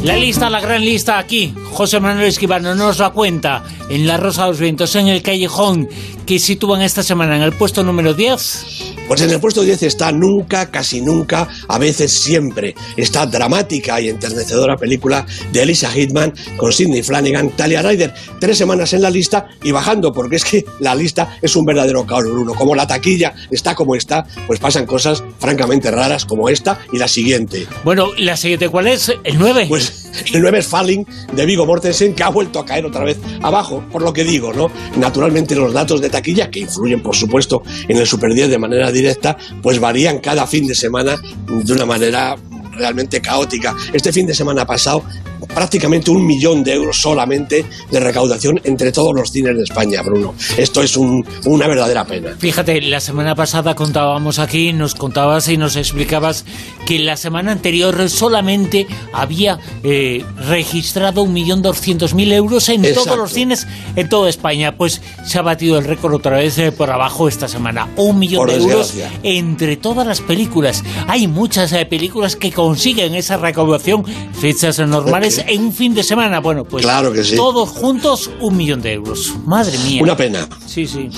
La 0.03 0.17
lista, 0.17 0.49
la 0.49 0.61
gran 0.61 0.83
lista 0.83 1.19
aquí. 1.19 1.53
José 1.73 2.01
Manuel 2.01 2.29
Esquivano 2.29 2.75
nos 2.75 2.99
la 2.99 3.11
cuenta 3.11 3.63
en 3.91 4.07
La 4.07 4.17
Rosa 4.17 4.45
de 4.45 4.49
los 4.49 4.59
Vientos, 4.59 4.97
en 4.97 5.09
el 5.09 5.23
callejón 5.23 5.91
que 6.25 6.39
sitúan 6.39 6.81
esta 6.81 7.03
semana 7.03 7.37
en 7.37 7.43
el 7.43 7.53
puesto 7.53 7.83
número 7.83 8.15
10. 8.15 8.80
Pues 9.11 9.23
en 9.23 9.31
el 9.31 9.41
puesto 9.41 9.63
10 9.63 9.83
está 9.83 10.13
Nunca, 10.13 10.71
casi 10.71 11.01
nunca, 11.01 11.49
a 11.67 11.79
veces 11.79 12.13
siempre. 12.13 12.77
Esta 12.97 13.27
dramática 13.27 14.01
y 14.01 14.09
enternecedora 14.09 14.77
película 14.77 15.27
de 15.53 15.63
Elisa 15.63 15.91
Hitman 15.91 16.33
con 16.57 16.73
Sidney 16.73 17.03
Flanagan, 17.03 17.51
Talia 17.57 17.83
Ryder. 17.83 18.15
Tres 18.39 18.57
semanas 18.57 18.93
en 18.93 19.03
la 19.03 19.11
lista 19.11 19.49
y 19.65 19.73
bajando, 19.73 20.13
porque 20.13 20.37
es 20.37 20.45
que 20.45 20.65
la 20.79 20.95
lista 20.95 21.37
es 21.43 21.57
un 21.57 21.65
verdadero 21.65 22.07
caos, 22.07 22.23
Bruno. 22.23 22.55
Como 22.55 22.77
la 22.77 22.87
taquilla 22.87 23.35
está 23.51 23.75
como 23.75 23.97
está, 23.97 24.29
pues 24.47 24.61
pasan 24.61 24.87
cosas 24.87 25.25
francamente 25.41 25.91
raras 25.91 26.25
como 26.25 26.49
esta 26.49 26.79
y 26.93 26.99
la 26.99 27.09
siguiente. 27.09 27.67
Bueno, 27.83 28.11
¿la 28.17 28.37
siguiente 28.37 28.69
cuál 28.69 28.87
es? 28.87 29.13
¿El 29.25 29.41
9? 29.41 29.67
Pues 29.69 30.10
el 30.33 30.43
9 30.43 30.59
es 30.59 30.67
Falling 30.67 31.07
de 31.33 31.47
Vigo 31.47 31.67
Mortensen, 31.67 32.15
que 32.15 32.23
ha 32.23 32.29
vuelto 32.29 32.59
a 32.59 32.65
caer 32.65 32.87
otra 32.87 33.05
vez 33.05 33.19
abajo, 33.43 33.85
por 33.91 34.03
lo 34.03 34.13
que 34.13 34.25
digo, 34.25 34.53
¿no? 34.53 34.71
Naturalmente 34.97 35.55
los 35.55 35.73
datos 35.73 36.01
de 36.01 36.11
taquilla, 36.11 36.51
que 36.51 36.61
influyen 36.61 37.03
por 37.03 37.17
supuesto 37.17 37.63
en 37.89 37.97
el 37.97 38.07
Super 38.07 38.33
10 38.33 38.51
de 38.51 38.59
manera 38.59 38.91
directa, 38.93 39.37
pues 39.63 39.81
varían 39.81 40.19
cada 40.19 40.47
fin 40.47 40.67
de 40.67 40.75
semana 40.75 41.21
de 41.47 41.73
una 41.73 41.87
manera 41.87 42.37
realmente 42.73 43.21
caótica. 43.21 43.77
Este 43.93 44.13
fin 44.13 44.27
de 44.27 44.35
semana 44.35 44.67
pasado, 44.67 45.05
prácticamente 45.47 46.11
un 46.11 46.27
millón 46.27 46.63
de 46.65 46.75
euros 46.75 47.01
solamente 47.01 47.65
de 47.91 48.01
recaudación 48.01 48.61
entre 48.65 48.93
todos 48.93 49.15
los 49.15 49.31
cines 49.31 49.57
de 49.57 49.63
España, 49.65 50.03
Bruno. 50.03 50.35
Esto 50.57 50.83
es 50.83 50.97
un- 50.97 51.25
una 51.45 51.67
verdadera 51.67 52.05
pena. 52.05 52.35
Fíjate, 52.39 52.81
la 52.83 53.01
semana 53.01 53.35
pasada 53.35 53.75
contábamos 53.75 54.39
aquí, 54.39 54.73
nos 54.73 54.95
contabas 54.95 55.49
y 55.49 55.57
nos 55.57 55.77
explicabas 55.77 56.45
que 56.87 56.99
la 56.99 57.17
semana 57.17 57.53
anterior 57.53 58.09
solamente 58.09 58.87
había 59.13 59.59
eh, 59.83 60.25
registrado 60.49 61.25
1.200.000 61.27 62.33
euros 62.33 62.69
en 62.69 62.85
Exacto. 62.85 63.05
todos 63.05 63.19
los 63.19 63.33
cines 63.33 63.67
en 63.97 64.09
toda 64.09 64.29
España. 64.29 64.77
Pues 64.77 65.01
se 65.27 65.39
ha 65.39 65.43
batido 65.43 65.79
el 65.79 65.85
récord 65.85 66.15
otra 66.15 66.39
vez 66.39 66.59
eh, 66.59 66.73
por 66.73 66.91
abajo 66.91 67.29
esta 67.29 67.49
semana. 67.49 67.89
Un 67.97 68.19
millón 68.19 68.41
Por 68.47 68.51
de 68.51 68.57
euros 68.57 68.95
entre 69.23 69.77
todas 69.77 70.07
las 70.07 70.21
películas. 70.21 70.83
Hay 71.09 71.27
muchas 71.29 71.73
eh, 71.73 71.87
películas 71.87 72.37
que 72.37 72.53
consiguen 72.53 73.15
esa 73.15 73.37
recaudación, 73.37 74.05
fechas 74.41 74.79
normales, 74.81 75.30
en 75.39 75.63
un 75.65 75.73
fin 75.73 75.95
de 75.95 76.03
semana. 76.03 76.41
Bueno, 76.41 76.65
pues 76.65 76.85
Claro 76.85 77.13
que 77.13 77.23
sí. 77.25 77.37
todos 77.37 77.69
juntos 77.71 78.31
un 78.41 78.57
millón 78.57 78.81
de 78.83 78.93
euros. 78.95 79.35
Madre 79.47 79.77
mía. 79.79 80.03
Una 80.03 80.17
pena. 80.17 80.49
Sí, 80.67 80.87
sí. 80.87 81.09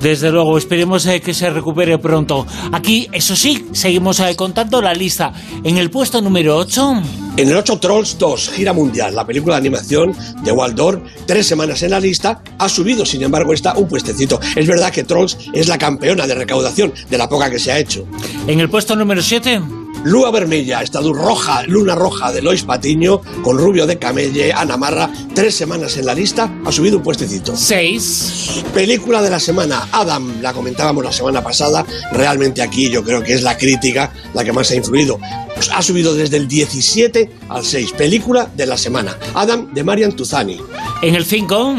Desde 0.00 0.30
luego, 0.30 0.56
esperemos 0.56 1.04
eh, 1.06 1.20
que 1.20 1.34
se 1.34 1.50
recupere 1.50 1.98
pronto. 1.98 2.46
Aquí, 2.70 3.08
eso 3.10 3.34
sí, 3.34 3.66
seguimos 3.72 4.20
eh, 4.20 4.36
contando 4.36 4.80
la 4.80 4.94
lista. 4.94 5.32
En 5.64 5.76
el 5.76 5.90
puesto 5.90 6.20
número 6.22 6.56
8, 6.56 7.02
En 7.36 7.48
el 7.48 7.56
8 7.56 7.78
Trolls 7.80 8.16
2, 8.16 8.50
gira 8.50 8.72
mundial, 8.72 9.16
la 9.16 9.24
película 9.26 9.56
de 9.56 9.60
animación 9.62 10.14
de 10.44 10.52
Waldorf, 10.52 11.02
tres 11.26 11.48
semanas 11.48 11.82
en 11.82 11.90
la 11.90 11.98
lista, 11.98 12.40
ha 12.58 12.68
subido, 12.68 13.04
sin 13.04 13.24
embargo, 13.24 13.52
está 13.52 13.74
un 13.76 13.88
puestecito. 13.88 14.38
Es 14.54 14.68
verdad 14.68 14.92
que 14.92 15.02
Trolls 15.02 15.36
es 15.52 15.66
la 15.66 15.78
campeona 15.78 16.28
de 16.28 16.34
recaudación 16.36 16.92
de 17.10 17.18
la 17.18 17.28
poca 17.28 17.50
que 17.50 17.58
se 17.58 17.72
ha 17.72 17.78
hecho. 17.80 18.06
en 18.46 18.60
el 18.60 18.70
puesto 18.70 18.94
número 18.94 19.20
7, 19.20 19.60
Lua 20.04 20.30
Vermella, 20.30 20.82
Estado 20.82 21.12
Roja, 21.12 21.62
Luna 21.64 21.94
Roja 21.94 22.32
de 22.32 22.42
Lois 22.42 22.62
Patiño, 22.62 23.20
con 23.42 23.58
Rubio 23.58 23.86
de 23.86 23.98
Camelle, 23.98 24.52
Ana 24.52 24.76
Marra, 24.76 25.10
tres 25.34 25.54
semanas 25.54 25.96
en 25.96 26.06
la 26.06 26.14
lista, 26.14 26.50
ha 26.64 26.72
subido 26.72 26.98
un 26.98 27.02
puestecito. 27.02 27.56
6, 27.56 28.64
Película 28.72 29.20
de 29.22 29.30
la 29.30 29.40
semana, 29.40 29.88
Adam, 29.92 30.40
la 30.40 30.52
comentábamos 30.52 31.04
la 31.04 31.12
semana 31.12 31.42
pasada, 31.42 31.84
realmente 32.12 32.62
aquí 32.62 32.90
yo 32.90 33.02
creo 33.02 33.22
que 33.22 33.34
es 33.34 33.42
la 33.42 33.56
crítica 33.58 34.12
la 34.34 34.44
que 34.44 34.52
más 34.52 34.70
ha 34.70 34.76
influido. 34.76 35.18
Pues 35.54 35.70
ha 35.72 35.82
subido 35.82 36.14
desde 36.14 36.36
el 36.36 36.46
17 36.46 37.30
al 37.48 37.64
6, 37.64 37.92
película 37.92 38.48
de 38.56 38.66
la 38.66 38.76
semana, 38.78 39.18
Adam 39.34 39.72
de 39.74 39.82
Marian 39.82 40.12
Tuzani. 40.12 40.60
en 41.02 41.14
el 41.14 41.24
5, 41.24 41.76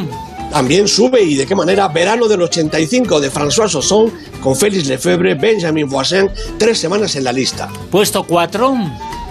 También 0.51 0.88
sube 0.88 1.22
y 1.22 1.36
de 1.36 1.46
qué 1.46 1.56
manera 1.56 1.88
Verano 1.88 2.27
del 2.27 2.41
85 2.41 3.20
de 3.20 3.32
François 3.32 3.70
Sosson 3.70 4.12
con 4.41 4.56
Félix 4.56 4.88
Lefebvre, 4.88 5.36
Benjamin 5.36 5.88
Voisin, 5.88 6.29
tres 6.58 6.79
semanas 6.79 7.15
en 7.15 7.24
la 7.24 7.32
lista. 7.32 7.70
puesto 7.91 8.24
4, 8.24 8.74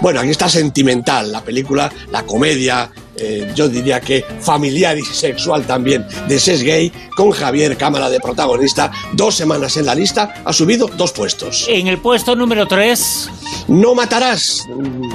Bueno, 0.00 0.20
aquí 0.20 0.30
está 0.30 0.48
Sentimental, 0.48 1.32
la 1.32 1.42
película, 1.42 1.90
la 2.12 2.22
comedia, 2.22 2.90
eh, 3.20 3.50
yo 3.54 3.68
diría 3.68 4.00
que 4.00 4.24
familiar 4.40 4.96
y 4.98 5.04
sexual 5.04 5.66
también, 5.66 6.06
de 6.28 6.38
Ses 6.38 6.62
Gay, 6.62 6.92
con 7.16 7.30
Javier 7.30 7.76
Cámara 7.76 8.08
de 8.10 8.20
protagonista, 8.20 8.90
dos 9.12 9.34
semanas 9.34 9.76
en 9.76 9.86
la 9.86 9.94
lista, 9.94 10.42
ha 10.44 10.52
subido 10.52 10.88
dos 10.96 11.12
puestos. 11.12 11.66
en 11.68 11.86
el 11.88 11.98
puesto 11.98 12.34
número 12.36 12.66
3, 12.66 13.30
No 13.68 13.94
matarás, 13.94 14.66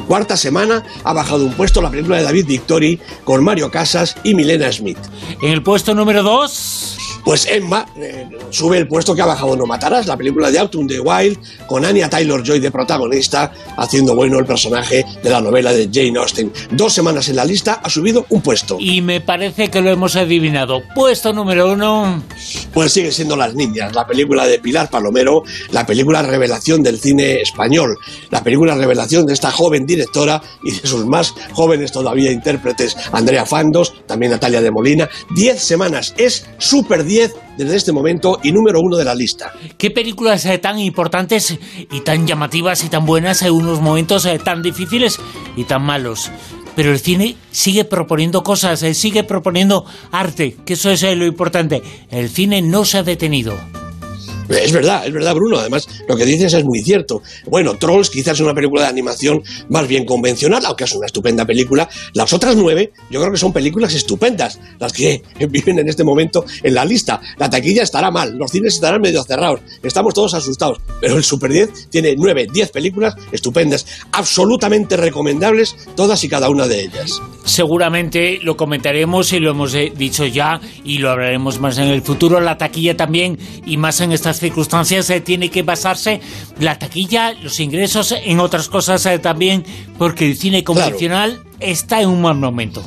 cuarta 0.07 0.37
semana, 0.37 0.83
ha 1.03 1.13
bajado 1.13 1.45
un 1.45 1.53
puesto 1.53 1.81
la 1.81 1.89
película 1.89 2.17
de 2.17 2.23
David 2.23 2.45
Victori 2.45 2.99
con 3.23 3.43
Mario 3.43 3.71
Casas 3.71 4.15
y 4.23 4.33
Milena 4.33 4.71
Smith. 4.71 4.97
en 5.41 5.51
el 5.51 5.63
puesto 5.63 5.93
número 5.95 6.23
2, 6.23 6.92
Pues 7.23 7.47
Emma 7.49 7.85
eh, 7.97 8.27
sube 8.49 8.77
el 8.77 8.87
puesto 8.87 9.15
que 9.15 9.21
ha 9.21 9.25
bajado 9.25 9.55
No 9.55 9.65
Matarás, 9.65 10.07
la 10.07 10.17
película 10.17 10.51
de 10.51 10.59
Autumn 10.59 10.87
the 10.87 10.99
Wild, 10.99 11.37
con 11.67 11.85
Anya 11.85 12.09
Taylor-Joy 12.09 12.59
de 12.59 12.71
protagonista, 12.71 13.51
haciendo 13.77 14.15
bueno 14.15 14.39
el 14.39 14.45
personaje 14.45 15.05
de 15.23 15.29
la 15.29 15.41
novela 15.41 15.71
de 15.71 15.89
Jane 15.91 16.19
Austen. 16.19 16.51
Dos 16.71 16.93
semanas 16.93 17.29
en 17.29 17.37
la 17.37 17.45
lista, 17.45 17.79
ha 17.83 17.89
subido 17.89 18.25
un 18.29 18.41
puesto. 18.41 18.77
y 18.79 19.01
me 19.01 19.21
parece 19.21 19.69
que 19.69 19.81
lo 19.81 19.89
hemos 19.89 20.15
adivinado. 20.15 20.81
Puesto 20.95 21.33
número 21.33 21.71
1, 21.71 22.23
Pues 22.73 22.91
sigue 22.91 23.11
siendo 23.11 23.35
Las 23.35 23.55
Niñas, 23.55 23.93
la 23.93 24.05
película 24.05 24.45
de 24.45 24.59
Pilar 24.59 24.89
Palomero, 24.89 25.43
la 25.71 25.85
película 25.85 26.21
revelación 26.21 26.83
del 26.83 26.99
cine 26.99 27.41
español, 27.41 27.97
la 28.31 28.43
película 28.43 28.75
revelación 28.75 29.25
de 29.25 29.33
esta 29.33 29.51
joven 29.51 29.85
directora 29.85 30.41
y 30.63 30.71
de 30.71 30.87
sus 30.87 31.05
más 31.05 31.33
jóvenes 31.53 31.91
todavía 31.91 32.31
intérpretes, 32.31 32.95
Andrea 33.11 33.45
Fandos, 33.45 33.93
también 34.07 34.31
Natalia 34.31 34.61
de 34.61 34.71
Molina. 34.71 35.09
Diez 35.35 35.61
semanas, 35.61 36.13
es 36.17 36.45
Super 36.57 37.03
10 37.13 37.35
desde 37.57 37.75
este 37.75 37.91
momento 37.91 38.39
y 38.41 38.51
número 38.51 38.79
uno 38.81 38.97
de 38.97 39.05
la 39.05 39.13
lista. 39.13 39.53
¿Qué 39.77 39.91
películas 39.91 40.45
eh, 40.45 40.57
tan 40.57 40.79
importantes 40.79 41.57
y 41.91 42.01
tan 42.01 42.25
llamativas 42.25 42.83
y 42.83 42.89
tan 42.89 43.05
buenas 43.05 43.43
en 43.43 43.51
unos 43.51 43.81
momentos 43.81 44.25
eh, 44.25 44.39
tan 44.43 44.63
difíciles 44.63 45.19
y 45.55 45.65
tan 45.65 45.83
malos? 45.83 46.31
Pero 46.75 46.91
el 46.91 46.99
cine 46.99 47.35
sigue 47.51 47.85
proponiendo 47.85 48.41
cosas, 48.41 48.81
eh, 48.81 48.95
sigue 48.95 49.23
proponiendo 49.23 49.85
arte, 50.11 50.55
que 50.65 50.73
eso 50.73 50.89
es 50.89 51.03
lo 51.03 51.25
importante. 51.27 51.83
El 52.09 52.29
cine 52.29 52.63
no 52.63 52.83
se 52.83 52.97
ha 52.97 53.03
detenido. 53.03 53.53
Es 54.49 54.71
verdad, 54.71 55.05
es 55.05 55.13
verdad, 55.13 55.33
Bruno. 55.35 55.57
Además, 55.59 55.87
lo 56.07 56.15
que 56.15 56.25
dices 56.25 56.53
es 56.53 56.63
muy 56.63 56.81
cierto. 56.81 57.21
Bueno, 57.47 57.77
Trolls 57.77 58.09
quizás 58.09 58.33
es 58.33 58.41
una 58.41 58.53
película 58.53 58.83
de 58.83 58.89
animación 58.89 59.41
más 59.69 59.87
bien 59.87 60.05
convencional, 60.05 60.65
aunque 60.65 60.83
es 60.83 60.93
una 60.93 61.05
estupenda 61.05 61.45
película. 61.45 61.89
Las 62.13 62.33
otras 62.33 62.55
nueve, 62.55 62.91
yo 63.09 63.19
creo 63.19 63.31
que 63.31 63.37
son 63.37 63.53
películas 63.53 63.93
estupendas, 63.93 64.59
las 64.79 64.93
que 64.93 65.23
viven 65.49 65.79
en 65.79 65.89
este 65.89 66.03
momento 66.03 66.45
en 66.61 66.73
la 66.73 66.85
lista. 66.85 67.21
La 67.37 67.49
taquilla 67.49 67.83
estará 67.83 68.11
mal, 68.11 68.37
los 68.37 68.51
cines 68.51 68.75
estarán 68.75 69.01
medio 69.01 69.23
cerrados, 69.23 69.61
estamos 69.81 70.13
todos 70.13 70.33
asustados. 70.33 70.79
Pero 70.99 71.17
el 71.17 71.23
Super 71.23 71.51
10 71.51 71.89
tiene 71.89 72.15
nueve, 72.17 72.47
diez 72.51 72.71
películas 72.71 73.15
estupendas, 73.31 73.85
absolutamente 74.11 74.97
recomendables, 74.97 75.75
todas 75.95 76.23
y 76.23 76.29
cada 76.29 76.49
una 76.49 76.67
de 76.67 76.81
ellas. 76.81 77.21
Seguramente 77.45 78.39
lo 78.41 78.55
comentaremos 78.55 79.33
y 79.33 79.39
lo 79.39 79.51
hemos 79.51 79.73
eh, 79.75 79.91
dicho 79.95 80.25
ya 80.25 80.61
y 80.85 80.99
lo 80.99 81.11
hablaremos 81.11 81.59
más 81.59 81.77
en 81.77 81.89
el 81.89 82.01
futuro. 82.01 82.39
La 82.39 82.57
taquilla 82.57 82.95
también 82.95 83.37
y 83.65 83.75
más 83.75 83.99
en 83.99 84.13
estas 84.33 84.47
circunstancias 84.47 85.09
eh, 85.09 85.21
tiene 85.21 85.49
que 85.49 85.63
basarse 85.63 86.19
la 86.59 86.77
taquilla, 86.79 87.33
los 87.33 87.59
ingresos 87.59 88.11
en 88.11 88.39
otras 88.39 88.67
cosas 88.67 89.05
eh, 89.05 89.19
también, 89.19 89.63
porque 89.97 90.25
el 90.25 90.37
cine 90.37 90.63
convencional 90.63 91.43
está 91.59 92.01
en 92.01 92.09
un 92.09 92.21
mal 92.21 92.35
momento. 92.35 92.83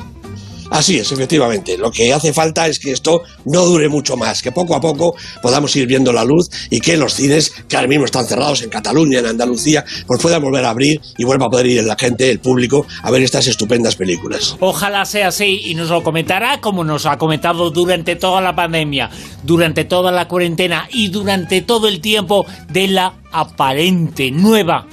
Así 0.71 0.99
es, 0.99 1.13
efectivamente. 1.13 1.79
Lo 1.79 1.91
que 1.91 2.13
hace 2.13 2.33
falta 2.33 2.67
es 2.69 2.79
que 2.79 2.93
esto 2.93 3.23
no 3.45 3.65
dure 3.65 3.89
mucho 3.89 4.17
más, 4.17 4.43
que 4.43 4.53
poco 4.53 4.75
a 4.75 4.81
poco 4.81 5.15
podamos 5.43 5.75
ir 5.77 5.87
viendo 5.87 6.13
la 6.13 6.25
luz 6.25 6.49
y 6.71 6.81
que 6.81 6.97
los 6.97 7.15
cines, 7.15 7.53
que 7.69 7.77
ahora 7.77 7.89
mismo 7.89 8.05
están 8.05 8.27
cerrados 8.27 8.63
en 8.63 8.71
Cataluña, 8.71 9.21
en 9.21 9.27
Andalucía, 9.27 9.85
pues 10.07 10.21
puedan 10.21 10.43
volver 10.43 10.65
a 10.65 10.71
abrir 10.71 11.01
y 11.17 11.25
vuelva 11.25 11.47
a 11.47 11.51
poder 11.51 11.67
ir 11.67 11.85
la 11.85 11.97
gente, 11.97 12.31
el 12.31 12.41
público, 12.41 12.87
a 13.03 13.11
ver 13.11 13.23
estas 13.23 13.47
estupendas 13.47 13.97
películas. 13.97 14.57
Ojalá 14.61 15.05
sea 15.05 15.29
así 15.29 15.63
y 15.65 15.75
nos 15.75 15.91
lo 15.91 16.03
comentará 16.03 16.61
como 16.61 16.85
nos 16.85 17.07
ha 17.07 17.19
comentado 17.19 17.71
durante 17.71 18.17
toda 18.17 18.41
la 18.41 18.55
pandemia, 18.55 19.11
durante 19.43 19.85
toda 19.85 20.11
la 20.13 20.29
cuarentena 20.29 20.89
y 20.91 21.09
durante 21.09 21.63
todo 21.63 21.89
el 21.89 22.01
tiempo 22.01 22.47
de 22.69 22.89
la 22.89 23.15
aparente 23.33 24.31
nueva 24.31 24.87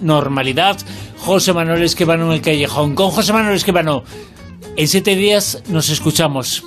normalidad. 0.00 0.76
José 1.18 1.52
Manuel 1.52 1.82
Esquivano 1.82 2.26
en 2.26 2.32
el 2.32 2.40
callejón. 2.42 2.94
Con 2.94 3.10
José 3.10 3.32
Manuel 3.32 3.56
Esquivano, 3.56 4.04
en 4.76 4.88
siete 4.88 5.16
días 5.16 5.62
nos 5.68 5.88
escuchamos. 5.88 6.62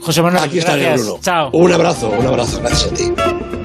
José 0.00 0.20
Manuel, 0.22 0.42
Aquí 0.44 0.58
estaré, 0.58 0.82
gracias. 0.82 1.06
Bruno. 1.06 1.20
Chao. 1.22 1.50
Un 1.52 1.72
abrazo, 1.72 2.10
un 2.10 2.26
abrazo. 2.26 2.60
Gracias 2.60 2.92
a 2.92 2.94
ti. 2.94 3.61